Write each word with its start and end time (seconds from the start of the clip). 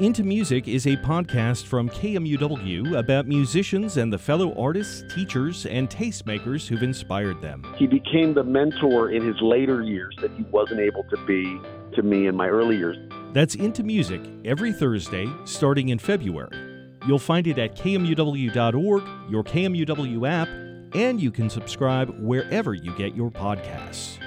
Into 0.00 0.22
Music 0.22 0.68
is 0.68 0.86
a 0.86 0.96
podcast 0.98 1.66
from 1.66 1.88
KMUW 1.88 2.96
about 2.96 3.26
musicians 3.26 3.96
and 3.96 4.12
the 4.12 4.18
fellow 4.18 4.54
artists, 4.56 5.02
teachers, 5.12 5.66
and 5.66 5.90
tastemakers 5.90 6.68
who've 6.68 6.84
inspired 6.84 7.40
them. 7.40 7.64
He 7.76 7.88
became 7.88 8.32
the 8.32 8.44
mentor 8.44 9.10
in 9.10 9.26
his 9.26 9.34
later 9.40 9.82
years 9.82 10.14
that 10.20 10.30
he 10.36 10.44
wasn't 10.52 10.78
able 10.78 11.02
to 11.10 11.16
be 11.26 11.60
to 11.96 12.02
me 12.04 12.28
in 12.28 12.36
my 12.36 12.46
early 12.46 12.76
years. 12.76 12.96
That's 13.32 13.56
Into 13.56 13.82
Music 13.82 14.20
every 14.44 14.72
Thursday 14.72 15.26
starting 15.44 15.88
in 15.88 15.98
February. 15.98 16.56
You'll 17.04 17.18
find 17.18 17.48
it 17.48 17.58
at 17.58 17.74
kmuw.org, 17.74 19.02
your 19.28 19.42
KMUW 19.42 20.28
app, 20.28 20.48
and 20.94 21.20
you 21.20 21.32
can 21.32 21.50
subscribe 21.50 22.16
wherever 22.20 22.72
you 22.72 22.94
get 22.94 23.16
your 23.16 23.32
podcasts. 23.32 24.18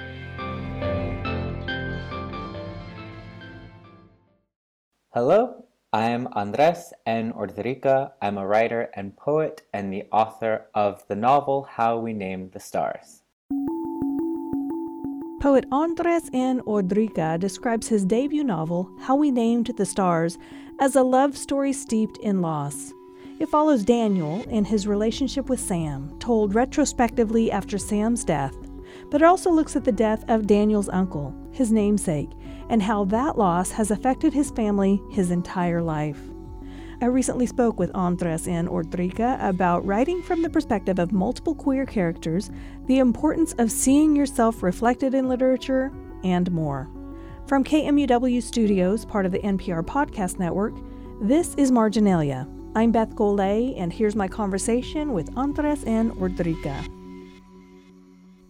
Hello, 5.14 5.61
I'm 5.94 6.26
Andres 6.32 6.94
N. 7.04 7.34
Ordorica. 7.34 8.12
I'm 8.22 8.38
a 8.38 8.46
writer 8.46 8.88
and 8.94 9.14
poet 9.14 9.60
and 9.74 9.92
the 9.92 10.04
author 10.10 10.64
of 10.74 11.06
the 11.06 11.14
novel 11.14 11.64
How 11.64 11.98
We 11.98 12.14
Named 12.14 12.52
the 12.52 12.60
Stars. 12.60 13.20
Poet 15.42 15.66
Andres 15.70 16.30
N. 16.32 16.62
Ordorica 16.62 17.38
describes 17.38 17.88
his 17.88 18.06
debut 18.06 18.42
novel, 18.42 18.90
How 19.02 19.16
We 19.16 19.30
Named 19.30 19.70
the 19.76 19.84
Stars, 19.84 20.38
as 20.80 20.96
a 20.96 21.02
love 21.02 21.36
story 21.36 21.74
steeped 21.74 22.16
in 22.22 22.40
loss. 22.40 22.94
It 23.38 23.50
follows 23.50 23.84
Daniel 23.84 24.46
and 24.48 24.66
his 24.66 24.86
relationship 24.86 25.50
with 25.50 25.60
Sam, 25.60 26.18
told 26.20 26.54
retrospectively 26.54 27.52
after 27.52 27.76
Sam's 27.76 28.24
death, 28.24 28.56
but 29.10 29.20
it 29.20 29.26
also 29.26 29.50
looks 29.50 29.76
at 29.76 29.84
the 29.84 29.92
death 29.92 30.24
of 30.28 30.46
Daniel's 30.46 30.88
uncle, 30.88 31.34
his 31.52 31.70
namesake, 31.70 32.30
and 32.72 32.82
how 32.82 33.04
that 33.04 33.36
loss 33.36 33.70
has 33.70 33.90
affected 33.90 34.32
his 34.32 34.50
family 34.50 35.00
his 35.10 35.30
entire 35.30 35.82
life. 35.82 36.18
I 37.02 37.06
recently 37.06 37.46
spoke 37.46 37.78
with 37.78 37.94
Andres 37.94 38.48
N. 38.48 38.66
Ordorica 38.66 39.36
about 39.46 39.84
writing 39.84 40.22
from 40.22 40.40
the 40.40 40.48
perspective 40.48 40.98
of 40.98 41.12
multiple 41.12 41.54
queer 41.54 41.84
characters, 41.84 42.50
the 42.86 42.98
importance 42.98 43.52
of 43.58 43.70
seeing 43.70 44.16
yourself 44.16 44.62
reflected 44.62 45.12
in 45.12 45.28
literature, 45.28 45.92
and 46.24 46.50
more. 46.50 46.88
From 47.46 47.62
KMUW 47.62 48.42
Studios, 48.42 49.04
part 49.04 49.26
of 49.26 49.32
the 49.32 49.40
NPR 49.40 49.84
Podcast 49.84 50.38
Network, 50.38 50.74
this 51.20 51.54
is 51.56 51.70
Marginalia. 51.70 52.48
I'm 52.74 52.90
Beth 52.90 53.10
Golay, 53.10 53.78
and 53.78 53.92
here's 53.92 54.16
my 54.16 54.28
conversation 54.28 55.12
with 55.12 55.36
Andres 55.36 55.84
N. 55.84 56.12
Ordorica. 56.12 56.88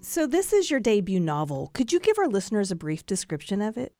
So, 0.00 0.28
this 0.28 0.52
is 0.52 0.70
your 0.70 0.78
debut 0.78 1.18
novel. 1.20 1.70
Could 1.74 1.92
you 1.92 1.98
give 1.98 2.18
our 2.18 2.28
listeners 2.28 2.70
a 2.70 2.76
brief 2.76 3.04
description 3.04 3.60
of 3.60 3.76
it? 3.76 3.94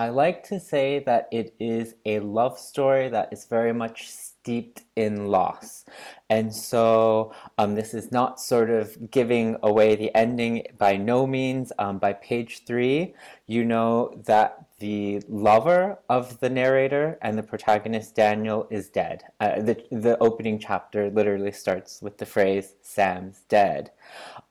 I 0.00 0.08
like 0.08 0.42
to 0.44 0.58
say 0.58 1.00
that 1.00 1.28
it 1.30 1.54
is 1.60 1.94
a 2.06 2.20
love 2.20 2.58
story 2.58 3.10
that 3.10 3.30
is 3.34 3.44
very 3.44 3.74
much 3.74 4.08
steeped 4.08 4.80
in 4.96 5.26
loss. 5.26 5.84
And 6.30 6.54
so 6.54 7.34
um, 7.58 7.74
this 7.74 7.92
is 7.92 8.10
not 8.10 8.40
sort 8.40 8.70
of 8.70 9.10
giving 9.10 9.58
away 9.62 9.96
the 9.96 10.10
ending 10.16 10.62
by 10.78 10.96
no 10.96 11.26
means. 11.26 11.70
Um, 11.78 11.98
by 11.98 12.14
page 12.14 12.64
three, 12.64 13.12
you 13.46 13.62
know 13.62 14.18
that 14.24 14.64
the 14.78 15.20
lover 15.28 15.98
of 16.08 16.40
the 16.40 16.48
narrator 16.48 17.18
and 17.20 17.36
the 17.36 17.42
protagonist, 17.42 18.14
Daniel, 18.14 18.66
is 18.70 18.88
dead. 18.88 19.24
Uh, 19.38 19.60
the, 19.60 19.84
the 19.90 20.16
opening 20.20 20.58
chapter 20.58 21.10
literally 21.10 21.52
starts 21.52 22.00
with 22.00 22.16
the 22.16 22.24
phrase, 22.24 22.72
Sam's 22.80 23.42
dead. 23.50 23.90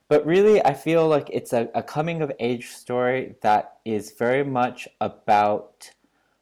But 0.09 0.25
really, 0.25 0.63
I 0.65 0.73
feel 0.73 1.07
like 1.07 1.29
it's 1.31 1.53
a, 1.53 1.69
a 1.75 1.83
coming 1.83 2.21
of 2.21 2.31
age 2.39 2.69
story 2.69 3.35
that 3.41 3.77
is 3.85 4.11
very 4.17 4.43
much 4.43 4.87
about 4.99 5.91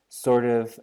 sort 0.09 0.45
of 0.45 0.79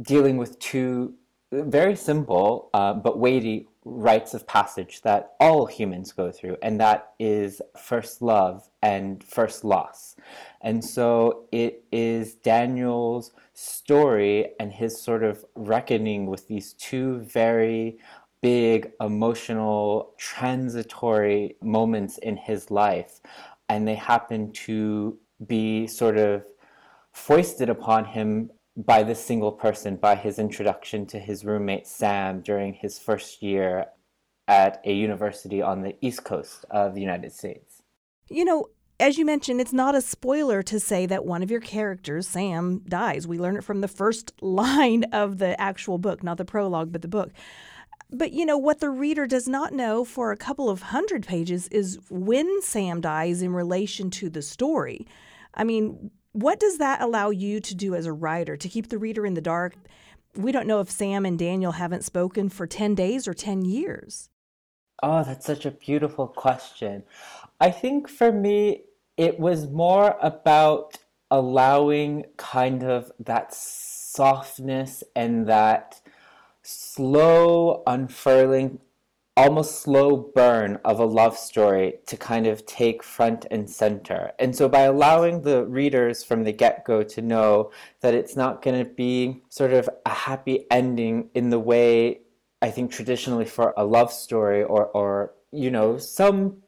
dealing 0.00 0.36
with 0.36 0.58
two 0.60 1.14
very 1.52 1.96
simple 1.96 2.70
uh, 2.72 2.94
but 2.94 3.18
weighty 3.18 3.66
rites 3.84 4.34
of 4.34 4.46
passage 4.46 5.02
that 5.02 5.32
all 5.40 5.66
humans 5.66 6.12
go 6.12 6.30
through, 6.30 6.56
and 6.62 6.78
that 6.80 7.12
is 7.18 7.60
first 7.76 8.22
love 8.22 8.68
and 8.82 9.24
first 9.24 9.64
loss. 9.64 10.14
And 10.60 10.84
so 10.84 11.46
it 11.50 11.84
is 11.90 12.34
Daniel's 12.34 13.32
story 13.54 14.50
and 14.60 14.72
his 14.72 15.00
sort 15.00 15.24
of 15.24 15.44
reckoning 15.56 16.26
with 16.26 16.46
these 16.46 16.74
two 16.74 17.20
very 17.20 17.98
big 18.42 18.92
emotional 19.00 20.14
transitory 20.18 21.56
moments 21.62 22.18
in 22.18 22.36
his 22.36 22.70
life 22.70 23.20
and 23.68 23.86
they 23.86 23.94
happen 23.94 24.52
to 24.52 25.18
be 25.46 25.86
sort 25.86 26.16
of 26.16 26.44
foisted 27.12 27.68
upon 27.68 28.04
him 28.04 28.50
by 28.76 29.02
this 29.02 29.22
single 29.22 29.52
person 29.52 29.96
by 29.96 30.14
his 30.14 30.38
introduction 30.38 31.06
to 31.06 31.18
his 31.18 31.44
roommate 31.44 31.86
Sam 31.86 32.40
during 32.40 32.72
his 32.74 32.98
first 32.98 33.42
year 33.42 33.86
at 34.48 34.80
a 34.84 34.92
university 34.92 35.62
on 35.62 35.82
the 35.82 35.96
east 36.00 36.24
coast 36.24 36.64
of 36.70 36.94
the 36.94 37.00
United 37.00 37.32
States. 37.32 37.82
You 38.28 38.44
know, 38.44 38.66
as 38.98 39.16
you 39.16 39.24
mentioned, 39.24 39.60
it's 39.60 39.72
not 39.72 39.94
a 39.94 40.00
spoiler 40.00 40.62
to 40.64 40.78
say 40.78 41.06
that 41.06 41.24
one 41.24 41.42
of 41.42 41.50
your 41.50 41.60
characters, 41.60 42.28
Sam, 42.28 42.80
dies. 42.88 43.26
We 43.26 43.38
learn 43.38 43.56
it 43.56 43.64
from 43.64 43.80
the 43.80 43.88
first 43.88 44.32
line 44.42 45.04
of 45.12 45.38
the 45.38 45.58
actual 45.60 45.98
book, 45.98 46.22
not 46.22 46.36
the 46.36 46.44
prologue, 46.44 46.92
but 46.92 47.02
the 47.02 47.08
book. 47.08 47.30
But 48.12 48.32
you 48.32 48.44
know, 48.44 48.58
what 48.58 48.80
the 48.80 48.90
reader 48.90 49.26
does 49.26 49.48
not 49.48 49.72
know 49.72 50.04
for 50.04 50.32
a 50.32 50.36
couple 50.36 50.68
of 50.68 50.82
hundred 50.82 51.26
pages 51.26 51.68
is 51.68 51.98
when 52.10 52.60
Sam 52.62 53.00
dies 53.00 53.42
in 53.42 53.52
relation 53.52 54.10
to 54.10 54.28
the 54.28 54.42
story. 54.42 55.06
I 55.54 55.64
mean, 55.64 56.10
what 56.32 56.60
does 56.60 56.78
that 56.78 57.00
allow 57.00 57.30
you 57.30 57.60
to 57.60 57.74
do 57.74 57.94
as 57.94 58.06
a 58.06 58.12
writer 58.12 58.56
to 58.56 58.68
keep 58.68 58.88
the 58.88 58.98
reader 58.98 59.26
in 59.26 59.34
the 59.34 59.40
dark? 59.40 59.74
We 60.36 60.52
don't 60.52 60.66
know 60.66 60.80
if 60.80 60.90
Sam 60.90 61.26
and 61.26 61.38
Daniel 61.38 61.72
haven't 61.72 62.04
spoken 62.04 62.48
for 62.48 62.66
10 62.66 62.94
days 62.94 63.26
or 63.26 63.34
10 63.34 63.64
years. 63.64 64.28
Oh, 65.02 65.24
that's 65.24 65.46
such 65.46 65.66
a 65.66 65.70
beautiful 65.70 66.28
question. 66.28 67.02
I 67.60 67.70
think 67.70 68.08
for 68.08 68.30
me, 68.30 68.82
it 69.16 69.38
was 69.38 69.68
more 69.68 70.16
about 70.20 70.98
allowing 71.30 72.24
kind 72.36 72.82
of 72.82 73.10
that 73.20 73.54
softness 73.54 75.02
and 75.14 75.46
that 75.46 76.00
slow 76.70 77.82
unfurling, 77.86 78.78
almost 79.36 79.80
slow 79.82 80.16
burn 80.34 80.78
of 80.84 81.00
a 81.00 81.04
love 81.04 81.36
story 81.36 81.94
to 82.06 82.16
kind 82.16 82.46
of 82.46 82.66
take 82.66 83.02
front 83.02 83.46
and 83.50 83.68
center. 83.68 84.32
And 84.38 84.54
so 84.54 84.68
by 84.68 84.82
allowing 84.82 85.42
the 85.42 85.64
readers 85.66 86.22
from 86.24 86.44
the 86.44 86.52
get 86.52 86.84
go 86.84 87.02
to 87.02 87.22
know 87.22 87.70
that 88.00 88.14
it's 88.14 88.36
not 88.36 88.62
going 88.62 88.78
to 88.78 88.90
be 88.90 89.42
sort 89.48 89.72
of 89.72 89.88
a 90.06 90.10
happy 90.10 90.66
ending 90.70 91.30
in 91.34 91.50
the 91.50 91.58
way 91.58 92.20
I 92.62 92.70
think 92.70 92.90
traditionally 92.90 93.46
for 93.46 93.72
a 93.76 93.84
love 93.84 94.12
story 94.12 94.62
or, 94.62 94.86
or 94.88 95.32
you 95.52 95.70
know, 95.70 95.96
some 95.98 96.58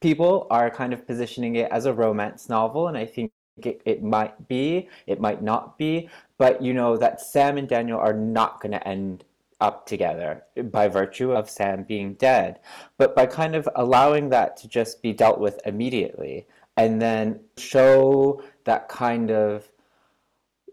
people 0.00 0.46
are 0.50 0.70
kind 0.70 0.92
of 0.92 1.06
positioning 1.06 1.56
it 1.56 1.70
as 1.70 1.86
a 1.86 1.92
romance 1.92 2.48
novel, 2.48 2.88
and 2.88 2.96
I 2.96 3.06
think 3.06 3.30
it, 3.58 3.80
it 3.84 4.02
might 4.02 4.48
be, 4.48 4.88
it 5.06 5.20
might 5.20 5.42
not 5.42 5.78
be, 5.78 6.08
but 6.38 6.62
you 6.62 6.74
know 6.74 6.96
that 6.96 7.20
Sam 7.20 7.58
and 7.58 7.68
Daniel 7.68 7.98
are 7.98 8.14
not 8.14 8.60
going 8.60 8.72
to 8.72 8.88
end 8.88 9.24
up 9.62 9.86
together 9.86 10.42
by 10.70 10.88
virtue 10.88 11.32
of 11.32 11.48
Sam 11.48 11.84
being 11.84 12.14
dead, 12.14 12.58
but 12.98 13.14
by 13.14 13.26
kind 13.26 13.54
of 13.54 13.68
allowing 13.76 14.28
that 14.30 14.56
to 14.58 14.68
just 14.68 15.00
be 15.00 15.12
dealt 15.12 15.38
with 15.38 15.60
immediately 15.64 16.46
and 16.76 17.00
then 17.00 17.40
show 17.56 18.42
that 18.64 18.88
kind 18.88 19.30
of 19.30 19.70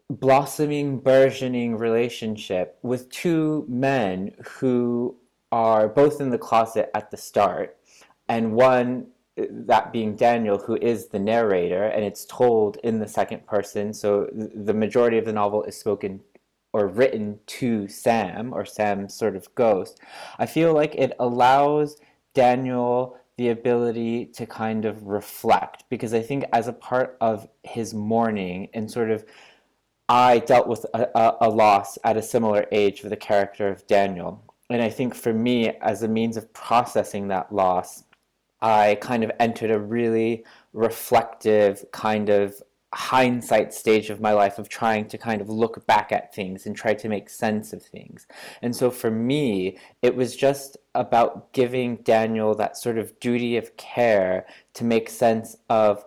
blossoming, 0.10 1.00
burgeoning 1.00 1.78
relationship 1.78 2.80
with 2.82 3.10
two 3.12 3.64
men 3.70 4.34
who 4.44 5.16
are 5.52 5.88
both 5.88 6.20
in 6.20 6.32
the 6.32 6.38
closet 6.38 6.90
at 6.96 7.12
the 7.12 7.18
start, 7.18 7.78
and 8.28 8.54
one 8.54 9.06
that 9.36 9.94
being 9.94 10.16
Daniel, 10.16 10.58
who 10.58 10.78
is 10.78 11.08
the 11.08 11.20
narrator, 11.20 11.86
and 11.86 12.04
it's 12.04 12.26
told 12.26 12.78
in 12.84 13.00
the 13.00 13.08
second 13.08 13.46
person. 13.46 13.94
So 13.94 14.28
the 14.34 14.74
majority 14.74 15.18
of 15.18 15.26
the 15.26 15.34
novel 15.34 15.64
is 15.64 15.78
spoken 15.78 16.22
or 16.74 16.88
written 16.88 17.40
to 17.46 17.88
Sam 17.88 18.54
or 18.54 18.66
Sam's 18.66 19.14
sort 19.14 19.36
of 19.36 19.54
ghost, 19.56 20.00
I 20.38 20.46
feel 20.46 20.74
like 20.74 20.96
it 20.96 21.14
allows 21.20 21.98
Daniel 22.34 23.18
the 23.38 23.50
ability 23.50 24.26
to 24.26 24.46
kind 24.46 24.84
of 24.84 25.08
reflect 25.08 25.86
because 25.90 26.14
I 26.14 26.22
think 26.22 26.44
as 26.52 26.68
a 26.68 26.74
part 26.74 27.18
of 27.22 27.48
his 27.64 27.94
mourning 27.94 28.68
and 28.74 28.92
sort 28.92 29.10
of 29.10 29.26
I 30.10 30.40
dealt 30.40 30.68
with 30.68 30.86
a, 30.94 31.08
a, 31.16 31.38
a 31.42 31.50
loss 31.50 31.98
at 32.04 32.18
a 32.18 32.22
similar 32.22 32.66
age 32.72 33.04
with 33.04 33.12
the 33.12 33.18
character 33.18 33.68
of 33.68 33.86
Daniel. 33.86 34.44
And 34.70 34.82
I 34.82 34.90
think 34.90 35.14
for 35.14 35.34
me, 35.34 35.70
as 35.82 36.02
a 36.04 36.08
means 36.08 36.36
of 36.36 36.52
processing 36.52 37.28
that 37.28 37.54
loss, 37.54 38.04
I 38.62 38.98
kind 39.02 39.24
of 39.24 39.32
entered 39.40 39.72
a 39.72 39.80
really 39.80 40.44
reflective 40.74 41.86
kind 41.92 42.30
of 42.30 42.62
hindsight 42.94 43.74
stage 43.74 44.10
of 44.10 44.20
my 44.20 44.34
life 44.34 44.58
of 44.58 44.68
trying 44.68 45.08
to 45.08 45.18
kind 45.18 45.42
of 45.42 45.50
look 45.50 45.86
back 45.86 46.12
at 46.12 46.34
things 46.34 46.66
and 46.66 46.76
try 46.76 46.94
to 46.94 47.08
make 47.08 47.30
sense 47.30 47.72
of 47.72 47.84
things. 47.84 48.26
And 48.62 48.76
so 48.76 48.90
for 48.90 49.12
me, 49.12 49.78
it 50.02 50.16
was 50.16 50.36
just 50.36 50.76
about 50.96 51.54
giving 51.54 51.98
Daniel 51.98 52.56
that 52.56 52.78
sort 52.78 52.98
of 52.98 53.20
duty 53.20 53.58
of 53.58 53.78
care 53.78 54.48
to 54.74 54.84
make 54.84 55.10
sense 55.10 55.56
of 55.70 56.04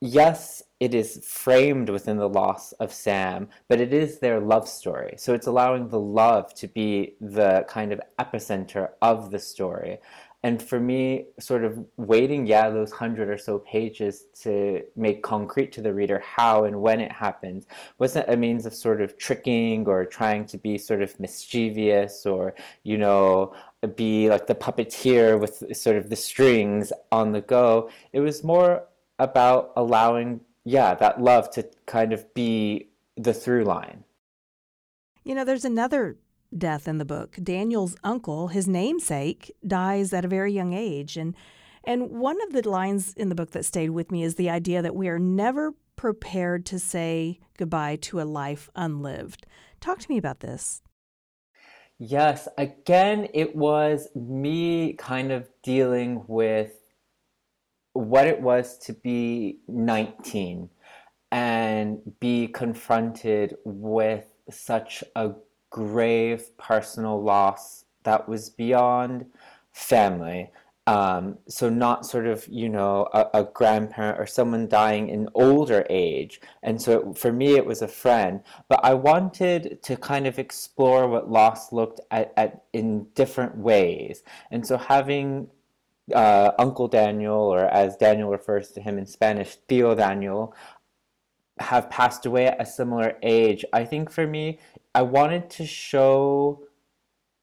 yes, 0.00 0.62
it 0.80 0.94
is 0.94 1.24
framed 1.24 1.88
within 1.88 2.16
the 2.16 2.28
loss 2.28 2.72
of 2.72 2.92
Sam, 2.92 3.48
but 3.68 3.80
it 3.80 3.92
is 3.92 4.18
their 4.18 4.40
love 4.40 4.68
story. 4.68 5.14
So 5.16 5.32
it's 5.32 5.46
allowing 5.46 5.88
the 5.88 6.00
love 6.00 6.52
to 6.54 6.66
be 6.66 7.14
the 7.20 7.64
kind 7.68 7.92
of 7.92 8.00
epicenter 8.18 8.88
of 9.00 9.30
the 9.30 9.38
story. 9.38 9.98
And 10.44 10.60
for 10.60 10.80
me, 10.80 11.26
sort 11.38 11.64
of 11.64 11.78
waiting, 11.96 12.46
yeah, 12.46 12.68
those 12.68 12.90
hundred 12.90 13.28
or 13.28 13.38
so 13.38 13.60
pages 13.60 14.24
to 14.42 14.82
make 14.96 15.22
concrete 15.22 15.70
to 15.72 15.80
the 15.80 15.94
reader 15.94 16.18
how 16.18 16.64
and 16.64 16.80
when 16.80 17.00
it 17.00 17.12
happens 17.12 17.66
wasn't 17.98 18.28
a 18.28 18.36
means 18.36 18.66
of 18.66 18.74
sort 18.74 19.00
of 19.00 19.16
tricking 19.18 19.86
or 19.86 20.04
trying 20.04 20.44
to 20.46 20.58
be 20.58 20.78
sort 20.78 21.00
of 21.00 21.18
mischievous 21.20 22.26
or, 22.26 22.54
you 22.82 22.98
know, 22.98 23.54
be 23.94 24.28
like 24.28 24.46
the 24.46 24.54
puppeteer 24.54 25.38
with 25.38 25.76
sort 25.76 25.96
of 25.96 26.10
the 26.10 26.16
strings 26.16 26.92
on 27.12 27.32
the 27.32 27.40
go. 27.40 27.88
It 28.12 28.20
was 28.20 28.42
more 28.42 28.84
about 29.18 29.72
allowing 29.76 30.40
yeah, 30.64 30.94
that 30.94 31.20
love 31.20 31.50
to 31.50 31.68
kind 31.86 32.12
of 32.12 32.32
be 32.34 32.88
the 33.16 33.34
through 33.34 33.64
line. 33.64 34.04
You 35.24 35.34
know, 35.34 35.44
there's 35.44 35.64
another 35.64 36.16
death 36.56 36.88
in 36.88 36.98
the 36.98 37.04
book. 37.04 37.36
Daniel's 37.42 37.96
uncle, 38.04 38.48
his 38.48 38.68
namesake, 38.68 39.52
dies 39.66 40.12
at 40.12 40.24
a 40.24 40.28
very 40.28 40.52
young 40.52 40.72
age. 40.72 41.16
And 41.16 41.34
and 41.84 42.10
one 42.10 42.40
of 42.42 42.52
the 42.52 42.68
lines 42.68 43.12
in 43.14 43.28
the 43.28 43.34
book 43.34 43.50
that 43.52 43.64
stayed 43.64 43.90
with 43.90 44.12
me 44.12 44.22
is 44.22 44.36
the 44.36 44.50
idea 44.50 44.82
that 44.82 44.94
we 44.94 45.08
are 45.08 45.18
never 45.18 45.74
prepared 45.96 46.64
to 46.66 46.78
say 46.78 47.40
goodbye 47.58 47.96
to 47.96 48.20
a 48.20 48.22
life 48.22 48.70
unlived. 48.76 49.46
Talk 49.80 49.98
to 49.98 50.10
me 50.10 50.16
about 50.16 50.40
this. 50.40 50.82
Yes, 51.98 52.48
again, 52.58 53.28
it 53.34 53.54
was 53.54 54.08
me 54.14 54.94
kind 54.94 55.30
of 55.30 55.48
dealing 55.62 56.24
with 56.26 56.72
what 57.92 58.26
it 58.26 58.40
was 58.40 58.78
to 58.78 58.92
be 58.92 59.60
19 59.68 60.68
and 61.30 61.98
be 62.20 62.48
confronted 62.48 63.56
with 63.64 64.24
such 64.50 65.04
a 65.14 65.32
grave 65.72 66.56
personal 66.56 67.20
loss 67.20 67.84
that 68.04 68.28
was 68.28 68.50
beyond 68.50 69.26
family. 69.72 70.50
Um, 70.86 71.38
so 71.48 71.68
not 71.68 72.04
sort 72.04 72.26
of 72.26 72.46
you 72.48 72.68
know 72.68 73.08
a, 73.12 73.26
a, 73.34 73.44
grandparent 73.44 74.18
or 74.18 74.26
someone 74.26 74.66
dying 74.66 75.10
in 75.10 75.28
older 75.34 75.86
age 75.88 76.40
and 76.64 76.82
so 76.82 77.14
for 77.14 77.32
me 77.32 77.54
it 77.54 77.64
was 77.64 77.82
a 77.82 77.86
friend 77.86 78.40
but 78.66 78.80
i 78.82 78.92
wanted 78.92 79.78
to 79.84 79.96
kind 79.96 80.26
of 80.26 80.40
explore 80.40 81.06
what 81.06 81.30
loss 81.30 81.70
looked 81.70 82.00
at, 82.10 82.32
at 82.36 82.64
in 82.72 83.06
different 83.14 83.56
ways 83.56 84.24
and 84.50 84.66
so 84.66 84.76
having 84.76 85.46
uh, 86.14 86.52
Uncle 86.58 86.88
Daniel, 86.88 87.34
or 87.34 87.64
as 87.66 87.96
Daniel 87.96 88.30
refers 88.30 88.70
to 88.72 88.80
him 88.80 88.98
in 88.98 89.06
Spanish, 89.06 89.58
Tío 89.68 89.96
Daniel, 89.96 90.54
have 91.58 91.88
passed 91.90 92.26
away 92.26 92.46
at 92.46 92.60
a 92.60 92.66
similar 92.66 93.16
age. 93.22 93.64
I 93.72 93.84
think 93.84 94.10
for 94.10 94.26
me, 94.26 94.58
I 94.94 95.02
wanted 95.02 95.48
to 95.50 95.66
show 95.66 96.66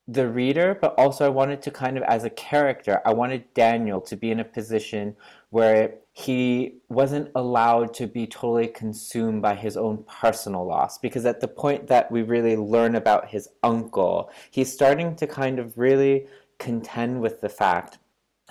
the 0.07 0.27
reader, 0.27 0.77
but 0.79 0.95
also 0.97 1.25
I 1.25 1.29
wanted 1.29 1.61
to 1.63 1.71
kind 1.71 1.97
of, 1.97 2.03
as 2.03 2.23
a 2.23 2.29
character, 2.31 3.01
I 3.05 3.13
wanted 3.13 3.53
Daniel 3.53 4.01
to 4.01 4.15
be 4.15 4.31
in 4.31 4.39
a 4.39 4.43
position 4.43 5.15
where 5.51 5.95
he 6.13 6.75
wasn't 6.89 7.29
allowed 7.35 7.93
to 7.95 8.07
be 8.07 8.25
totally 8.25 8.67
consumed 8.67 9.41
by 9.41 9.55
his 9.55 9.77
own 9.77 10.03
personal 10.07 10.65
loss. 10.65 10.97
Because 10.97 11.25
at 11.25 11.41
the 11.41 11.47
point 11.47 11.87
that 11.87 12.11
we 12.11 12.23
really 12.23 12.57
learn 12.57 12.95
about 12.95 13.29
his 13.29 13.49
uncle, 13.63 14.31
he's 14.49 14.73
starting 14.73 15.15
to 15.17 15.27
kind 15.27 15.59
of 15.59 15.77
really 15.77 16.27
contend 16.57 17.21
with 17.21 17.41
the 17.41 17.49
fact 17.49 17.99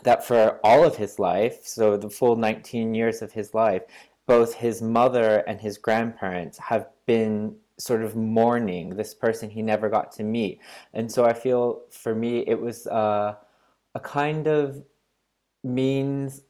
that 0.05 0.25
for 0.25 0.61
all 0.63 0.85
of 0.85 0.97
his 0.97 1.19
life, 1.19 1.67
so 1.67 1.97
the 1.97 2.11
full 2.11 2.37
19 2.37 2.95
years 2.95 3.21
of 3.21 3.33
his 3.33 3.53
life, 3.53 3.83
both 4.27 4.55
his 4.55 4.81
mother 4.81 5.39
and 5.49 5.61
his 5.61 5.77
grandparents 5.77 6.59
have 6.59 6.87
been 7.07 7.57
sort 7.79 8.03
of 8.03 8.17
mourning 8.17 8.91
this 8.91 9.15
person 9.15 9.49
he 9.49 9.63
never 9.63 9.89
got 9.89 10.13
to 10.13 10.25
meet. 10.25 10.61
And 10.95 11.11
so 11.11 11.25
I 11.25 11.33
feel 11.33 11.83
for 11.91 12.15
me, 12.15 12.45
it 12.47 12.61
was 12.61 12.87
uh, 12.87 13.35
a 13.95 14.01
kind 14.01 14.47
of 14.47 14.83
means 15.63 16.43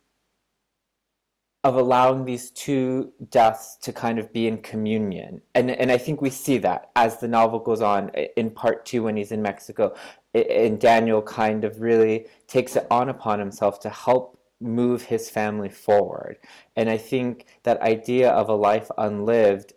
of 1.65 1.75
allowing 1.75 2.25
these 2.25 2.51
two 2.53 3.13
deaths 3.31 3.77
to 3.83 3.93
kind 3.93 4.19
of 4.19 4.33
be 4.33 4.47
in 4.47 4.59
communion. 4.59 5.43
And, 5.55 5.71
and 5.71 5.91
I 5.91 5.99
think 5.99 6.23
we 6.23 6.31
see 6.31 6.57
that 6.59 6.91
as 6.95 7.19
the 7.19 7.29
novel 7.29 7.59
goes 7.59 7.83
on 7.83 8.11
in 8.37 8.51
part 8.51 8.87
two 8.87 9.03
when 9.03 9.17
he's 9.17 9.33
in 9.33 9.43
Mexico 9.43 9.95
and 10.35 10.81
Daniel 10.81 11.21
kind 11.21 11.65
of 11.65 11.81
really 11.81 12.27
takes 12.47 12.77
it 12.77 12.87
on 12.91 13.09
upon 13.09 13.39
himself 13.39 13.81
to 13.81 13.91
help 13.91 14.39
move 14.61 15.03
his 15.03 15.31
family 15.31 15.69
forward. 15.69 16.39
And 16.77 16.89
I 16.89 16.97
think 16.97 17.47
that 17.65 17.81
idea 17.81 18.31
of 18.31 18.49
a 18.49 18.55
life 18.55 18.91
unlived 18.97 19.73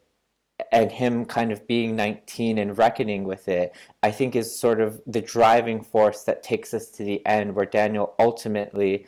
and 0.72 0.92
him 0.92 1.26
kind 1.26 1.52
of 1.52 1.68
being 1.68 1.96
19 1.96 2.58
and 2.58 2.78
reckoning 2.78 3.26
with 3.26 3.48
it, 3.48 3.76
I 4.04 4.12
think 4.12 4.36
is 4.36 4.58
sort 4.58 4.80
of 4.80 5.02
the 5.06 5.22
driving 5.22 5.82
force 5.82 6.24
that 6.24 6.44
takes 6.44 6.74
us 6.74 6.90
to 6.92 7.04
the 7.04 7.26
end 7.26 7.56
where 7.56 7.66
Daniel 7.66 8.16
ultimately, 8.20 9.06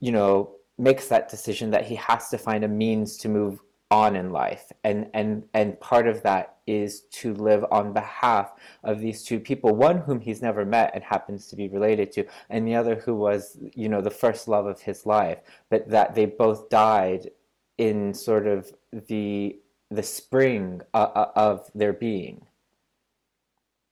you 0.00 0.12
know, 0.12 0.52
makes 0.78 1.08
that 1.08 1.28
decision 1.28 1.70
that 1.72 1.86
he 1.86 1.96
has 1.96 2.28
to 2.30 2.38
find 2.38 2.64
a 2.64 2.68
means 2.68 3.16
to 3.18 3.28
move 3.28 3.60
on 3.90 4.16
in 4.16 4.30
life. 4.30 4.70
And 4.84 5.08
and 5.14 5.44
and 5.54 5.78
part 5.80 6.06
of 6.06 6.22
that 6.22 6.56
is 6.66 7.02
to 7.10 7.32
live 7.34 7.64
on 7.70 7.92
behalf 7.92 8.52
of 8.84 9.00
these 9.00 9.22
two 9.22 9.40
people 9.40 9.74
one 9.74 9.98
whom 9.98 10.20
he's 10.20 10.42
never 10.42 10.64
met 10.64 10.90
and 10.94 11.02
happens 11.02 11.46
to 11.48 11.56
be 11.56 11.68
related 11.68 12.12
to 12.12 12.26
and 12.50 12.68
the 12.68 12.74
other 12.74 12.96
who 12.96 13.14
was 13.14 13.56
you 13.74 13.88
know 13.88 14.02
the 14.02 14.10
first 14.10 14.46
love 14.46 14.66
of 14.66 14.78
his 14.82 15.06
life 15.06 15.38
but 15.70 15.88
that 15.88 16.14
they 16.14 16.26
both 16.26 16.68
died 16.68 17.30
in 17.78 18.12
sort 18.12 18.46
of 18.46 18.70
the 19.06 19.58
the 19.90 20.02
spring 20.02 20.80
uh, 20.94 21.08
uh 21.14 21.30
of 21.34 21.70
their 21.74 21.92
being 21.92 22.46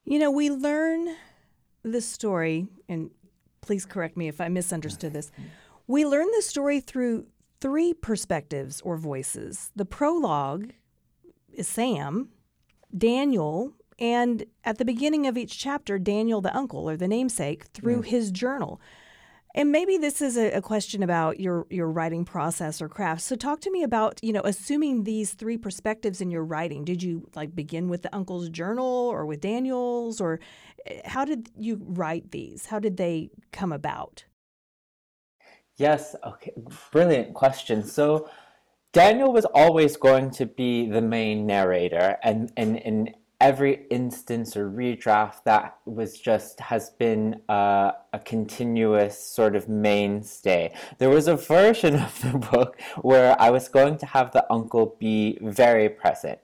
you 0.05 0.19
know 0.19 0.31
we 0.31 0.51
learn 0.51 1.17
the 1.83 2.01
story 2.01 2.67
and 2.89 3.11
please 3.61 3.85
correct 3.85 4.17
me 4.17 4.29
if 4.29 4.41
i 4.41 4.49
misunderstood 4.49 5.13
this 5.13 5.31
we 5.87 6.05
learn 6.05 6.27
the 6.35 6.43
story 6.43 6.81
through 6.81 7.27
three 7.61 7.95
perspectives 7.95 8.81
or 8.83 8.97
voices. 8.97 9.71
The 9.77 9.85
prologue 9.85 10.73
is 11.53 11.69
Sam, 11.69 12.29
Daniel, 12.97 13.73
and 13.99 14.45
at 14.65 14.79
the 14.79 14.85
beginning 14.85 15.27
of 15.27 15.39
each 15.39 15.59
chapter, 15.59 15.99
Daniel 15.99 16.41
the 16.41 16.55
uncle 16.57 16.89
or 16.89 16.97
the 16.97 17.09
namesake 17.09 17.65
through 17.73 18.03
mm. 18.03 18.07
his 18.07 18.31
journal. 18.31 18.81
And 19.57 19.73
maybe 19.73 19.97
this 19.97 20.21
is 20.21 20.37
a, 20.37 20.51
a, 20.53 20.61
question 20.61 21.03
about 21.03 21.41
your 21.41 21.67
your 21.71 21.91
writing 21.91 22.27
process 22.27 22.83
or 22.83 22.91
craft. 22.91 23.23
So 23.23 23.37
talk 23.37 23.61
to 23.61 23.71
me 23.71 23.83
about, 23.83 24.21
you 24.23 24.35
know, 24.35 24.43
assuming 24.45 25.05
these 25.05 25.33
three 25.33 25.57
perspectives 25.57 26.21
in 26.21 26.31
your 26.31 26.45
writing. 26.45 26.85
Did 26.85 27.03
you 27.03 27.27
like 27.35 27.57
begin 27.57 27.89
with 27.89 28.03
the 28.03 28.15
uncle's 28.15 28.51
journal 28.51 28.85
or 28.85 29.25
with 29.25 29.41
Daniel's 29.41 30.21
or 30.21 30.41
eh, 30.85 31.01
how 31.07 31.25
did 31.25 31.49
you 31.57 31.81
write 31.83 32.33
these? 32.33 32.67
How 32.67 32.79
did 32.79 32.99
they 32.99 33.31
come 33.51 33.73
about? 33.73 34.27
Yes, 35.79 36.15
okay, 36.25 36.53
brilliant 36.93 37.33
question. 37.33 37.83
So 37.83 38.29
Daniel 38.93 39.33
was 39.33 39.47
always 39.47 39.97
going 39.97 40.31
to 40.33 40.47
be 40.47 40.89
the 40.89 41.03
main 41.03 41.47
narrator, 41.47 42.17
and 42.23 42.51
in 42.57 43.15
every 43.41 43.87
instance 43.91 44.57
or 44.57 44.71
redraft, 44.71 45.45
that 45.45 45.79
was 45.85 46.19
just 46.19 46.61
has 46.61 46.91
been 46.91 47.43
uh, 47.49 47.93
a 48.13 48.19
continuous 48.19 49.19
sort 49.19 49.57
of 49.57 49.69
mainstay. 49.69 50.73
There 50.99 51.11
was 51.11 51.29
a 51.29 51.37
version 51.37 51.95
of 52.07 52.21
the 52.21 52.39
book 52.39 52.81
where 53.03 53.41
I 53.41 53.51
was 53.51 53.69
going 53.69 53.99
to 53.99 54.07
have 54.07 54.33
the 54.33 54.51
uncle 54.53 54.97
be 54.99 55.39
very 55.43 55.89
present. 55.89 56.39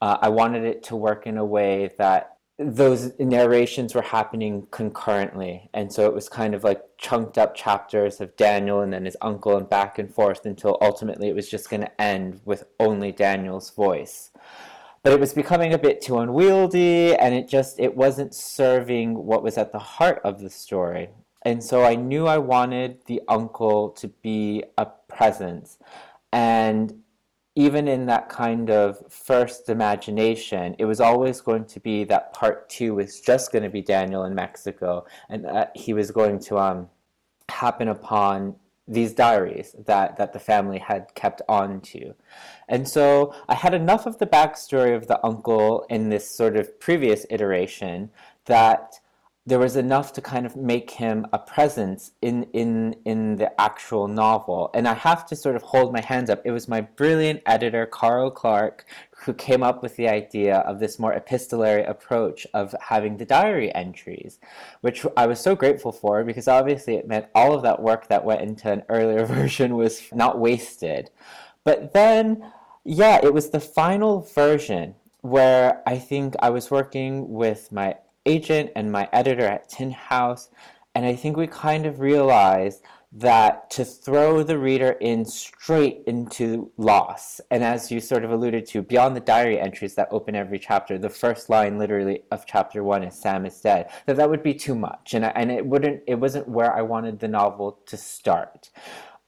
Uh, 0.00 0.18
I 0.20 0.28
wanted 0.28 0.64
it 0.64 0.82
to 0.84 0.96
work 0.96 1.26
in 1.26 1.36
a 1.38 1.44
way 1.44 1.90
that 1.98 2.36
those 2.58 3.12
narrations 3.18 3.94
were 3.94 4.02
happening 4.02 4.66
concurrently. 4.70 5.68
And 5.74 5.92
so 5.92 6.06
it 6.06 6.14
was 6.14 6.28
kind 6.28 6.54
of 6.54 6.64
like 6.64 6.82
chunked 6.96 7.36
up 7.36 7.54
chapters 7.54 8.20
of 8.20 8.34
Daniel 8.36 8.80
and 8.80 8.92
then 8.92 9.04
his 9.04 9.16
uncle 9.20 9.56
and 9.56 9.68
back 9.68 9.98
and 9.98 10.12
forth 10.12 10.46
until 10.46 10.78
ultimately 10.80 11.28
it 11.28 11.34
was 11.34 11.50
just 11.50 11.68
going 11.68 11.82
to 11.82 12.00
end 12.00 12.40
with 12.46 12.64
only 12.80 13.12
Daniel's 13.12 13.70
voice. 13.70 14.30
But 15.06 15.12
it 15.12 15.20
was 15.20 15.32
becoming 15.32 15.72
a 15.72 15.78
bit 15.78 16.00
too 16.00 16.18
unwieldy 16.18 17.14
and 17.14 17.32
it 17.32 17.48
just 17.48 17.78
it 17.78 17.94
wasn't 17.96 18.34
serving 18.34 19.14
what 19.14 19.44
was 19.44 19.56
at 19.56 19.70
the 19.70 19.78
heart 19.78 20.20
of 20.24 20.40
the 20.40 20.50
story. 20.50 21.10
And 21.42 21.62
so 21.62 21.84
I 21.84 21.94
knew 21.94 22.26
I 22.26 22.38
wanted 22.38 22.98
the 23.06 23.22
uncle 23.28 23.90
to 23.90 24.08
be 24.08 24.64
a 24.76 24.86
presence. 25.06 25.78
And 26.32 26.92
even 27.54 27.86
in 27.86 28.06
that 28.06 28.28
kind 28.28 28.68
of 28.68 29.00
first 29.08 29.68
imagination, 29.68 30.74
it 30.80 30.86
was 30.86 31.00
always 31.00 31.40
going 31.40 31.66
to 31.66 31.78
be 31.78 32.02
that 32.02 32.32
part 32.32 32.68
two 32.68 32.96
was 32.96 33.20
just 33.20 33.52
going 33.52 33.62
to 33.62 33.70
be 33.70 33.82
Daniel 33.82 34.24
in 34.24 34.34
Mexico, 34.34 35.06
and 35.28 35.44
that 35.44 35.70
he 35.76 35.92
was 35.92 36.10
going 36.10 36.40
to 36.40 36.58
um, 36.58 36.88
happen 37.48 37.86
upon 37.86 38.56
these 38.88 39.12
diaries 39.12 39.74
that, 39.86 40.16
that 40.16 40.32
the 40.32 40.38
family 40.38 40.78
had 40.78 41.12
kept 41.14 41.42
on 41.48 41.80
to. 41.80 42.14
And 42.68 42.88
so 42.88 43.34
I 43.48 43.54
had 43.54 43.74
enough 43.74 44.06
of 44.06 44.18
the 44.18 44.26
backstory 44.26 44.94
of 44.94 45.06
the 45.06 45.24
uncle 45.24 45.86
in 45.90 46.08
this 46.08 46.30
sort 46.30 46.56
of 46.56 46.78
previous 46.78 47.26
iteration 47.30 48.10
that 48.44 49.00
there 49.46 49.60
was 49.60 49.76
enough 49.76 50.12
to 50.12 50.20
kind 50.20 50.44
of 50.44 50.56
make 50.56 50.90
him 50.90 51.24
a 51.32 51.38
presence 51.38 52.10
in 52.20 52.42
in 52.52 52.96
in 53.04 53.36
the 53.36 53.60
actual 53.60 54.08
novel. 54.08 54.70
And 54.74 54.88
i 54.88 54.94
have 54.94 55.24
to 55.26 55.36
sort 55.36 55.54
of 55.54 55.62
hold 55.62 55.92
my 55.92 56.00
hands 56.00 56.28
up. 56.30 56.42
It 56.44 56.50
was 56.50 56.66
my 56.68 56.80
brilliant 56.80 57.42
editor 57.46 57.86
carl 57.86 58.30
clark 58.30 58.84
who 59.18 59.32
came 59.32 59.62
up 59.62 59.82
with 59.82 59.96
the 59.96 60.08
idea 60.08 60.58
of 60.58 60.80
this 60.80 60.98
more 60.98 61.12
epistolary 61.12 61.84
approach 61.84 62.46
of 62.54 62.74
having 62.80 63.16
the 63.16 63.24
diary 63.24 63.74
entries 63.74 64.38
which 64.82 65.06
i 65.16 65.26
was 65.26 65.40
so 65.40 65.56
grateful 65.56 65.90
for 65.90 66.22
because 66.22 66.48
obviously 66.48 66.94
it 66.96 67.08
meant 67.08 67.26
all 67.34 67.54
of 67.54 67.62
that 67.62 67.82
work 67.82 68.08
that 68.08 68.24
went 68.24 68.42
into 68.42 68.70
an 68.70 68.82
earlier 68.88 69.24
version 69.38 69.76
was 69.76 70.02
not 70.12 70.38
wasted. 70.38 71.10
But 71.64 71.92
then 71.92 72.52
yeah 72.84 73.20
it 73.22 73.32
was 73.32 73.50
the 73.50 73.60
final 73.60 74.20
version 74.20 74.94
where 75.22 75.82
I 75.86 75.98
think 75.98 76.34
I 76.40 76.50
was 76.50 76.70
working 76.70 77.32
with 77.32 77.72
my 77.72 77.96
agent 78.26 78.70
and 78.76 78.92
my 78.92 79.08
editor 79.12 79.46
at 79.46 79.68
Tin 79.68 79.92
House, 79.92 80.50
and 80.94 81.06
I 81.06 81.14
think 81.14 81.36
we 81.36 81.46
kind 81.46 81.86
of 81.86 82.00
realized 82.00 82.82
that 83.12 83.70
to 83.70 83.84
throw 83.84 84.42
the 84.42 84.58
reader 84.58 84.90
in 85.00 85.24
straight 85.24 86.02
into 86.06 86.70
loss, 86.76 87.40
and 87.50 87.64
as 87.64 87.90
you 87.90 88.00
sort 88.00 88.24
of 88.24 88.30
alluded 88.30 88.66
to, 88.66 88.82
beyond 88.82 89.16
the 89.16 89.20
diary 89.20 89.58
entries 89.58 89.94
that 89.94 90.08
open 90.10 90.34
every 90.34 90.58
chapter, 90.58 90.98
the 90.98 91.08
first 91.08 91.48
line 91.48 91.78
literally 91.78 92.24
of 92.30 92.44
chapter 92.44 92.82
one 92.84 93.02
is 93.04 93.14
Sam 93.14 93.46
is 93.46 93.58
dead, 93.60 93.88
that 94.04 94.16
that 94.16 94.28
would 94.28 94.42
be 94.42 94.52
too 94.52 94.74
much, 94.74 95.14
and 95.14 95.24
I, 95.24 95.28
and 95.28 95.50
it 95.50 95.64
wouldn't, 95.64 96.02
it 96.06 96.16
wasn't 96.16 96.48
where 96.48 96.74
I 96.74 96.82
wanted 96.82 97.20
the 97.20 97.28
novel 97.28 97.78
to 97.86 97.96
start. 97.96 98.70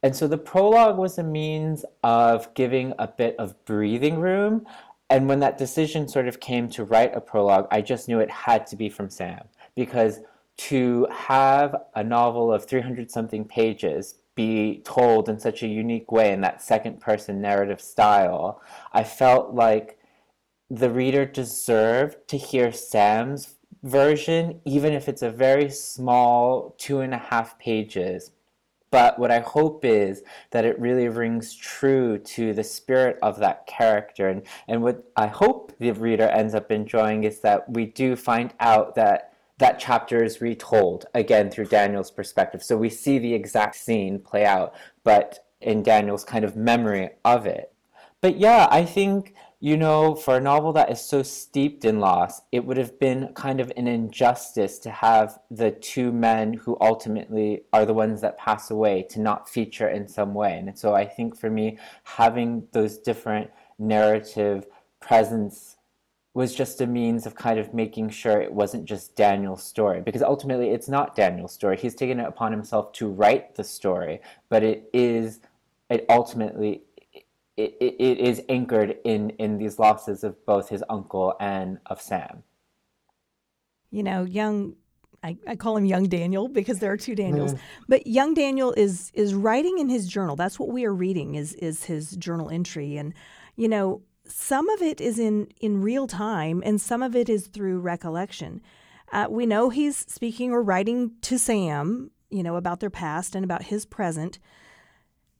And 0.02 0.14
so 0.14 0.28
the 0.28 0.38
prologue 0.38 0.96
was 0.96 1.18
a 1.18 1.24
means 1.24 1.84
of 2.04 2.52
giving 2.54 2.92
a 2.98 3.08
bit 3.08 3.34
of 3.38 3.64
breathing 3.64 4.20
room 4.20 4.66
and 5.10 5.28
when 5.28 5.40
that 5.40 5.58
decision 5.58 6.06
sort 6.06 6.28
of 6.28 6.40
came 6.40 6.68
to 6.70 6.84
write 6.84 7.16
a 7.16 7.20
prologue, 7.20 7.66
I 7.70 7.80
just 7.80 8.08
knew 8.08 8.20
it 8.20 8.30
had 8.30 8.66
to 8.68 8.76
be 8.76 8.88
from 8.88 9.08
Sam. 9.08 9.44
Because 9.74 10.20
to 10.58 11.06
have 11.10 11.74
a 11.94 12.04
novel 12.04 12.52
of 12.52 12.66
300 12.66 13.10
something 13.10 13.44
pages 13.44 14.16
be 14.34 14.82
told 14.84 15.28
in 15.28 15.38
such 15.38 15.62
a 15.62 15.68
unique 15.68 16.12
way 16.12 16.32
in 16.32 16.40
that 16.42 16.62
second 16.62 17.00
person 17.00 17.40
narrative 17.40 17.80
style, 17.80 18.60
I 18.92 19.04
felt 19.04 19.54
like 19.54 19.98
the 20.68 20.90
reader 20.90 21.24
deserved 21.24 22.28
to 22.28 22.36
hear 22.36 22.70
Sam's 22.70 23.56
version, 23.82 24.60
even 24.64 24.92
if 24.92 25.08
it's 25.08 25.22
a 25.22 25.30
very 25.30 25.70
small 25.70 26.74
two 26.76 27.00
and 27.00 27.14
a 27.14 27.18
half 27.18 27.58
pages 27.58 28.32
but 28.90 29.18
what 29.18 29.30
I 29.30 29.40
hope 29.40 29.84
is 29.84 30.22
that 30.50 30.64
it 30.64 30.78
really 30.80 31.08
rings 31.08 31.54
true 31.54 32.18
to 32.18 32.52
the 32.54 32.64
spirit 32.64 33.18
of 33.22 33.38
that 33.38 33.66
character. 33.66 34.28
And, 34.28 34.42
and 34.66 34.82
what 34.82 35.04
I 35.16 35.26
hope 35.26 35.72
the 35.78 35.90
reader 35.92 36.28
ends 36.28 36.54
up 36.54 36.70
enjoying 36.70 37.24
is 37.24 37.40
that 37.40 37.68
we 37.70 37.86
do 37.86 38.16
find 38.16 38.52
out 38.60 38.94
that 38.94 39.32
that 39.58 39.78
chapter 39.78 40.22
is 40.22 40.40
retold 40.40 41.06
again 41.14 41.50
through 41.50 41.66
Daniel's 41.66 42.10
perspective. 42.10 42.62
So 42.62 42.76
we 42.76 42.88
see 42.88 43.18
the 43.18 43.34
exact 43.34 43.74
scene 43.74 44.20
play 44.20 44.44
out, 44.44 44.74
but 45.02 45.44
in 45.60 45.82
Daniel's 45.82 46.24
kind 46.24 46.44
of 46.44 46.56
memory 46.56 47.10
of 47.24 47.46
it. 47.46 47.72
But 48.20 48.38
yeah, 48.38 48.68
I 48.70 48.84
think 48.84 49.34
you 49.60 49.76
know, 49.76 50.14
for 50.14 50.36
a 50.36 50.40
novel 50.40 50.72
that 50.74 50.90
is 50.90 51.00
so 51.00 51.22
steeped 51.22 51.84
in 51.84 51.98
loss, 51.98 52.42
it 52.52 52.64
would 52.64 52.76
have 52.76 52.98
been 53.00 53.32
kind 53.34 53.58
of 53.58 53.72
an 53.76 53.88
injustice 53.88 54.78
to 54.78 54.90
have 54.90 55.40
the 55.50 55.72
two 55.72 56.12
men 56.12 56.52
who 56.52 56.76
ultimately 56.80 57.62
are 57.72 57.84
the 57.84 57.94
ones 57.94 58.20
that 58.20 58.38
pass 58.38 58.70
away 58.70 59.02
to 59.10 59.20
not 59.20 59.48
feature 59.48 59.88
in 59.88 60.06
some 60.06 60.32
way. 60.32 60.56
And 60.58 60.78
so 60.78 60.94
I 60.94 61.04
think 61.06 61.36
for 61.36 61.50
me, 61.50 61.76
having 62.04 62.68
those 62.70 62.98
different 62.98 63.50
narrative 63.80 64.66
presence 65.00 65.76
was 66.34 66.54
just 66.54 66.80
a 66.80 66.86
means 66.86 67.26
of 67.26 67.34
kind 67.34 67.58
of 67.58 67.74
making 67.74 68.10
sure 68.10 68.40
it 68.40 68.52
wasn't 68.52 68.84
just 68.84 69.16
Daniel's 69.16 69.64
story. 69.64 70.00
Because 70.00 70.22
ultimately, 70.22 70.70
it's 70.70 70.88
not 70.88 71.16
Daniel's 71.16 71.52
story. 71.52 71.76
He's 71.76 71.96
taken 71.96 72.20
it 72.20 72.28
upon 72.28 72.52
himself 72.52 72.92
to 72.92 73.08
write 73.08 73.56
the 73.56 73.64
story, 73.64 74.20
but 74.48 74.62
it 74.62 74.88
is, 74.92 75.40
it 75.90 76.06
ultimately 76.08 76.82
it, 77.58 77.96
it 77.98 78.18
is 78.18 78.42
anchored 78.48 78.96
in 79.04 79.30
in 79.30 79.58
these 79.58 79.78
losses 79.78 80.24
of 80.24 80.44
both 80.46 80.68
his 80.68 80.82
uncle 80.88 81.34
and 81.40 81.78
of 81.86 82.00
Sam. 82.00 82.42
You 83.90 84.02
know, 84.02 84.24
young 84.24 84.76
I, 85.22 85.36
I 85.46 85.56
call 85.56 85.76
him 85.76 85.84
young 85.84 86.04
Daniel 86.04 86.48
because 86.48 86.78
there 86.78 86.92
are 86.92 86.96
two 86.96 87.14
Daniels. 87.14 87.54
Mm. 87.54 87.58
But 87.88 88.06
young 88.06 88.34
Daniel 88.34 88.72
is 88.72 89.10
is 89.14 89.34
writing 89.34 89.78
in 89.78 89.88
his 89.88 90.06
journal. 90.06 90.36
That's 90.36 90.58
what 90.58 90.68
we 90.68 90.84
are 90.84 90.94
reading 90.94 91.34
is 91.34 91.54
is 91.54 91.84
his 91.84 92.12
journal 92.12 92.50
entry. 92.50 92.96
And, 92.96 93.14
you 93.56 93.68
know, 93.68 94.02
some 94.26 94.68
of 94.68 94.82
it 94.82 95.00
is 95.00 95.18
in, 95.18 95.48
in 95.60 95.82
real 95.82 96.06
time 96.06 96.62
and 96.64 96.80
some 96.80 97.02
of 97.02 97.16
it 97.16 97.28
is 97.28 97.46
through 97.46 97.80
recollection. 97.80 98.60
Uh, 99.10 99.26
we 99.28 99.46
know 99.46 99.70
he's 99.70 99.96
speaking 99.96 100.52
or 100.52 100.62
writing 100.62 101.12
to 101.22 101.38
Sam, 101.38 102.10
you 102.30 102.42
know, 102.42 102.56
about 102.56 102.80
their 102.80 102.90
past 102.90 103.34
and 103.34 103.44
about 103.44 103.64
his 103.64 103.86
present. 103.86 104.38